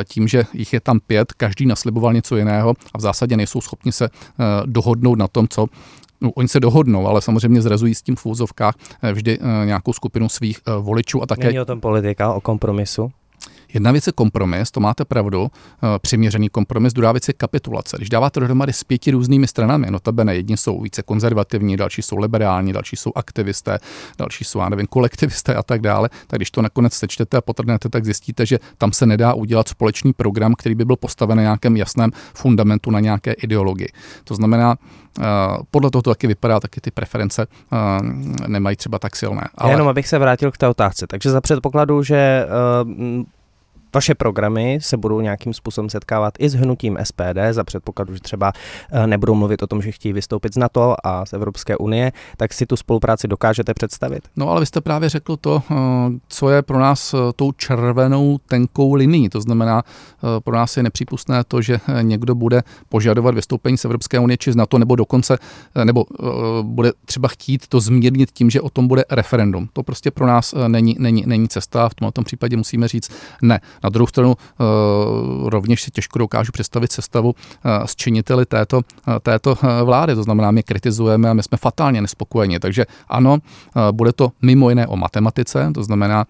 tím, 0.04 0.28
že 0.28 0.44
jich 0.52 0.72
je 0.72 0.80
tam 0.80 1.00
pět, 1.00 1.32
každý 1.32 1.51
každý 1.52 1.66
nasliboval 1.66 2.12
něco 2.12 2.36
jiného 2.36 2.74
a 2.94 2.98
v 2.98 3.00
zásadě 3.00 3.36
nejsou 3.36 3.60
schopni 3.60 3.92
se 3.92 4.04
eh, 4.04 4.44
dohodnout 4.66 5.18
na 5.18 5.28
tom, 5.28 5.48
co 5.48 5.66
No, 6.22 6.30
oni 6.30 6.48
se 6.48 6.60
dohodnou, 6.60 7.06
ale 7.06 7.22
samozřejmě 7.22 7.62
zrazují 7.62 7.94
s 7.94 8.02
tím 8.02 8.16
v 8.16 8.26
eh, 9.02 9.12
vždy 9.12 9.38
eh, 9.40 9.66
nějakou 9.66 9.92
skupinu 9.92 10.28
svých 10.28 10.58
voličů. 10.80 11.22
A 11.22 11.26
také... 11.26 11.46
Není 11.46 11.60
o 11.60 11.64
tom 11.64 11.80
politika, 11.80 12.32
o 12.32 12.40
kompromisu? 12.40 13.10
Jedna 13.74 13.92
věc 13.92 14.06
je 14.06 14.12
kompromis, 14.12 14.70
to 14.70 14.80
máte 14.80 15.04
pravdu, 15.04 15.50
eh, 15.50 15.98
přiměřený 15.98 16.48
kompromis, 16.48 16.92
druhá 16.92 17.12
věc 17.12 17.28
je 17.28 17.34
kapitulace. 17.34 17.96
Když 17.96 18.08
dáváte 18.10 18.40
dohromady 18.40 18.72
s 18.72 18.84
pěti 18.84 19.10
různými 19.10 19.46
stranami, 19.46 19.90
notabene 19.90 20.34
jedni 20.34 20.56
jsou 20.56 20.80
více 20.80 21.02
konzervativní, 21.02 21.76
další 21.76 22.02
jsou 22.02 22.16
liberální, 22.16 22.72
další 22.72 22.96
jsou 22.96 23.12
aktivisté, 23.14 23.78
další 24.18 24.44
jsou, 24.44 24.58
já 24.58 24.68
nevím, 24.68 24.86
kolektivisté 24.86 25.54
a 25.54 25.62
tak 25.62 25.80
dále, 25.80 26.08
tak 26.26 26.38
když 26.38 26.50
to 26.50 26.62
nakonec 26.62 26.92
sečtete 26.92 27.36
a 27.36 27.40
potrhnete, 27.40 27.88
tak 27.88 28.04
zjistíte, 28.04 28.46
že 28.46 28.58
tam 28.78 28.92
se 28.92 29.06
nedá 29.06 29.34
udělat 29.34 29.68
společný 29.68 30.12
program, 30.12 30.54
který 30.54 30.74
by 30.74 30.84
byl 30.84 30.96
postaven 30.96 31.36
na 31.36 31.42
nějakém 31.42 31.76
jasném 31.76 32.10
fundamentu, 32.34 32.90
na 32.90 33.00
nějaké 33.00 33.32
ideologii. 33.32 33.88
To 34.24 34.34
znamená, 34.34 34.76
Uh, 35.18 35.24
podle 35.70 35.90
toho 35.90 36.02
to 36.02 36.10
taky 36.10 36.26
vypadá, 36.26 36.60
taky 36.60 36.80
ty 36.80 36.90
preference 36.90 37.46
uh, 37.46 37.78
nemají 38.46 38.76
třeba 38.76 38.98
tak 38.98 39.16
silné. 39.16 39.48
Ale... 39.54 39.72
Jenom 39.72 39.88
abych 39.88 40.08
se 40.08 40.18
vrátil 40.18 40.50
k 40.50 40.58
té 40.58 40.68
otázce. 40.68 41.06
Takže 41.06 41.30
za 41.30 41.40
předpokladu, 41.40 42.02
že 42.02 42.46
vaše 43.94 44.14
programy 44.14 44.78
se 44.82 44.96
budou 44.96 45.20
nějakým 45.20 45.54
způsobem 45.54 45.90
setkávat 45.90 46.34
i 46.38 46.48
s 46.48 46.54
hnutím 46.54 46.98
SPD 47.02 47.38
za 47.50 47.64
předpokladu, 47.64 48.14
že 48.14 48.20
třeba 48.20 48.52
eh, 48.92 49.06
nebudou 49.06 49.34
mluvit 49.34 49.62
o 49.62 49.66
tom, 49.66 49.82
že 49.82 49.92
chtějí 49.92 50.12
vystoupit 50.12 50.54
z 50.54 50.56
NATO 50.56 50.94
a 51.04 51.26
z 51.26 51.32
Evropské 51.32 51.76
unie, 51.76 52.12
tak 52.36 52.52
si 52.52 52.66
tu 52.66 52.76
spolupráci 52.76 53.28
dokážete 53.28 53.74
představit? 53.74 54.28
No 54.36 54.50
ale 54.50 54.60
vy 54.60 54.66
jste 54.66 54.80
právě 54.80 55.08
řekl 55.08 55.36
to, 55.36 55.62
eh, 55.70 55.74
co 56.28 56.50
je 56.50 56.62
pro 56.62 56.78
nás 56.78 57.14
eh, 57.14 57.18
tou 57.36 57.52
červenou 57.52 58.38
tenkou 58.46 58.94
linií. 58.94 59.28
To 59.28 59.40
znamená, 59.40 59.82
pro 60.44 60.56
nás 60.56 60.76
je 60.76 60.82
nepřípustné 60.82 61.44
to, 61.44 61.62
že 61.62 61.80
někdo 62.02 62.34
bude 62.34 62.62
požadovat 62.88 63.34
vystoupení 63.34 63.78
z 63.78 63.84
Evropské 63.84 64.18
unie 64.18 64.36
či 64.36 64.52
z 64.52 64.56
NATO, 64.56 64.78
nebo 64.78 64.96
dokonce, 64.96 65.38
nebo 65.84 66.04
bude 66.62 66.92
třeba 67.04 67.28
chtít 67.28 67.66
to 67.66 67.80
zmírnit 67.80 68.30
tím, 68.30 68.50
že 68.50 68.60
o 68.60 68.70
tom 68.70 68.88
bude 68.88 69.04
referendum. 69.10 69.68
To 69.72 69.82
prostě 69.82 70.10
pro 70.10 70.26
nás 70.26 70.54
není, 70.68 70.96
není, 70.98 71.24
není 71.26 71.48
cesta. 71.48 71.88
V 71.88 71.94
tomto 71.94 72.22
případě 72.22 72.56
musíme 72.56 72.88
říct 72.88 73.10
ne. 73.42 73.60
Na 73.84 73.90
druhou 73.90 74.06
stranu 74.06 74.34
eh, 74.38 74.64
rovněž 75.50 75.82
si 75.82 75.90
těžko 75.90 76.18
dokážu 76.18 76.52
představit 76.52 76.92
sestavu 76.92 77.34
eh, 77.64 77.86
s 77.86 77.96
činiteli 77.96 78.46
této, 78.46 78.80
eh, 79.08 79.20
této 79.20 79.56
vlády. 79.84 80.14
To 80.14 80.22
znamená, 80.22 80.50
my 80.50 80.62
kritizujeme 80.62 81.30
a 81.30 81.34
my 81.34 81.42
jsme 81.42 81.58
fatálně 81.58 82.00
nespokojeni. 82.00 82.58
Takže 82.58 82.86
ano, 83.08 83.38
bude 83.92 84.12
to 84.12 84.32
mimo 84.42 84.68
jiné 84.68 84.86
o 84.86 84.96
matematice, 84.96 85.70
to 85.74 85.84
znamená 85.84 86.24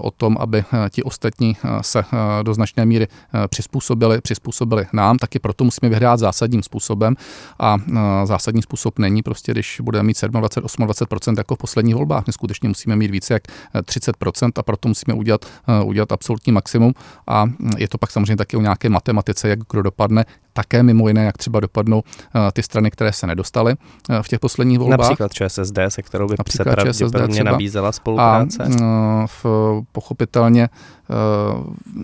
o 0.00 0.10
tom, 0.10 0.36
aby 0.40 0.64
ti 0.90 1.02
ostatní 1.02 1.56
se 1.80 2.04
do 2.42 2.54
značné 2.54 2.86
míry 2.86 3.08
přizpůsobili, 3.48 4.20
přizpůsobili 4.20 4.86
nám, 4.92 5.18
taky 5.18 5.38
proto 5.38 5.64
musíme 5.64 5.88
vyhrát 5.88 6.18
zásadním 6.18 6.62
způsobem 6.62 7.16
a 7.58 7.76
zásadní 8.24 8.62
způsob 8.62 8.98
není 8.98 9.22
prostě, 9.22 9.52
když 9.52 9.80
budeme 9.82 10.06
mít 10.06 10.24
27, 10.24 10.86
28% 10.86 11.38
jako 11.38 11.54
v 11.54 11.58
posledních 11.58 11.94
volbách. 11.94 12.26
My 12.26 12.32
skutečně 12.32 12.68
musíme 12.68 12.96
mít 12.96 13.10
více 13.10 13.34
jak 13.34 13.42
30% 13.74 14.50
a 14.56 14.62
proto 14.62 14.88
musíme 14.88 15.14
udělat, 15.14 15.46
udělat 15.84 16.12
absolutní 16.12 16.52
maximum 16.52 16.93
a 17.26 17.44
je 17.78 17.88
to 17.88 17.98
pak 17.98 18.10
samozřejmě 18.10 18.36
taky 18.36 18.56
o 18.56 18.60
nějaké 18.60 18.88
matematice, 18.88 19.48
jak 19.48 19.58
kdo 19.70 19.82
dopadne, 19.82 20.24
také 20.52 20.82
mimo 20.82 21.08
jiné, 21.08 21.24
jak 21.24 21.38
třeba 21.38 21.60
dopadnou 21.60 22.02
eh, 22.34 22.52
ty 22.52 22.62
strany, 22.62 22.90
které 22.90 23.12
se 23.12 23.26
nedostaly 23.26 23.74
eh, 24.10 24.22
v 24.22 24.28
těch 24.28 24.40
posledních 24.40 24.78
volbách. 24.78 24.98
Například 24.98 25.32
ČSSD, 25.32 25.78
se 25.88 26.02
kterou 26.02 26.28
by 26.28 26.34
Například 26.38 26.64
se 26.64 26.76
pravděpodobně 26.76 27.44
nabízela 27.44 27.92
spolupráce. 27.92 28.62
A 28.62 28.66
eh, 28.66 29.26
v, 29.26 29.46
pochopitelně 29.92 30.68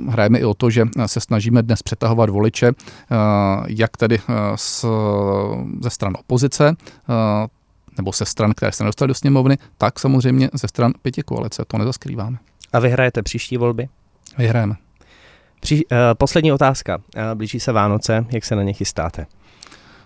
hrajeme 0.09 0.39
i 0.39 0.45
o 0.45 0.55
to, 0.55 0.71
že 0.71 0.87
se 1.07 1.21
snažíme 1.21 1.63
dnes 1.63 1.83
přetahovat 1.83 2.31
voliče, 2.31 2.73
jak 3.67 3.97
tedy 3.97 4.19
z, 4.57 4.85
ze 5.83 5.91
stran 5.91 6.13
opozice, 6.19 6.77
nebo 7.97 8.13
se 8.13 8.25
stran, 8.25 8.53
které 8.55 8.73
se 8.73 8.85
nedostaly 8.85 9.09
do 9.09 9.15
sněmovny, 9.15 9.59
tak 9.79 9.99
samozřejmě 9.99 10.51
ze 10.53 10.69
stran 10.69 10.93
pěti 11.03 11.23
koalice. 11.23 11.65
To 11.67 11.79
nezaskrýváme. 11.79 12.39
A 12.73 12.79
vyhrajete 12.79 13.23
příští 13.23 13.57
volby? 13.57 13.89
Vyhrajeme. 14.41 14.75
Při, 15.61 15.87
uh, 15.87 15.99
poslední 16.15 16.53
otázka. 16.53 16.97
Uh, 16.97 17.23
blíží 17.35 17.61
se 17.61 17.73
Vánoce, 17.73 18.27
jak 18.31 18.45
se 18.45 18.57
na 18.57 18.63
ně 18.63 18.73
chystáte? 18.73 19.27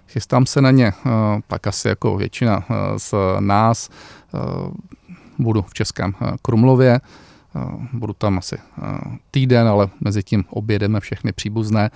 Chystám 0.08 0.46
se 0.46 0.60
na 0.60 0.70
ně, 0.70 0.92
uh, 1.06 1.12
pak 1.48 1.66
asi 1.66 1.88
jako 1.88 2.16
většina 2.16 2.56
uh, 2.56 2.64
z 2.96 3.14
nás. 3.40 3.88
Uh, 4.32 4.72
budu 5.38 5.62
v 5.62 5.74
Českém 5.74 6.14
uh, 6.20 6.30
Krumlově, 6.42 7.00
uh, 7.54 7.82
budu 7.92 8.12
tam 8.12 8.38
asi 8.38 8.56
uh, 8.56 8.98
týden, 9.30 9.68
ale 9.68 9.88
mezi 10.00 10.22
tím 10.22 10.44
objedeme 10.50 11.00
všechny 11.00 11.32
příbuzné 11.32 11.90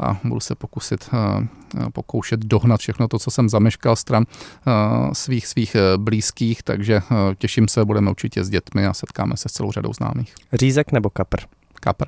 a 0.00 0.16
budu 0.24 0.40
se 0.40 0.54
pokusit 0.54 1.10
pokoušet 1.92 2.40
dohnat 2.40 2.80
všechno 2.80 3.08
to, 3.08 3.18
co 3.18 3.30
jsem 3.30 3.48
zameškal 3.48 3.96
stran 3.96 4.24
svých 5.12 5.46
svých 5.46 5.76
blízkých, 5.96 6.62
takže 6.62 7.02
těším 7.38 7.68
se, 7.68 7.84
budeme 7.84 8.10
určitě 8.10 8.44
s 8.44 8.50
dětmi 8.50 8.86
a 8.86 8.94
setkáme 8.94 9.36
se 9.36 9.48
s 9.48 9.52
celou 9.52 9.72
řadou 9.72 9.92
známých. 9.92 10.34
Řízek 10.52 10.92
nebo 10.92 11.10
kapr? 11.10 11.38
Kapr. 11.84 12.04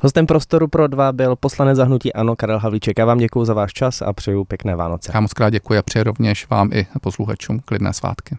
Hostem 0.00 0.26
prostoru 0.26 0.68
pro 0.68 0.86
dva 0.86 1.12
byl 1.12 1.36
poslanec 1.36 1.76
zahnutí 1.76 2.12
Ano 2.12 2.36
Karel 2.36 2.58
Havlíček. 2.58 2.98
Já 2.98 3.04
vám 3.04 3.18
děkuji 3.18 3.44
za 3.44 3.54
váš 3.54 3.72
čas 3.72 4.02
a 4.02 4.12
přeju 4.12 4.44
pěkné 4.44 4.76
Vánoce. 4.76 5.12
Já 5.14 5.20
moc 5.20 5.32
krát 5.32 5.50
děkuji 5.50 5.78
a 5.78 5.82
přeji 5.82 6.02
rovněž 6.02 6.48
vám 6.48 6.70
i 6.72 6.86
posluchačům 7.00 7.60
klidné 7.64 7.92
svátky. 7.92 8.36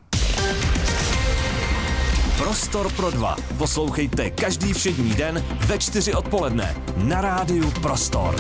Prostor 2.38 2.94
pro 2.94 3.12
dva. 3.12 3.36
Poslouchejte 3.58 4.30
každý 4.30 4.74
všední 4.74 5.14
den 5.14 5.44
ve 5.68 5.78
čtyři 5.78 6.14
odpoledne 6.14 6.76
na 6.98 7.22
rádiu 7.22 7.72
Prostor. 7.72 8.36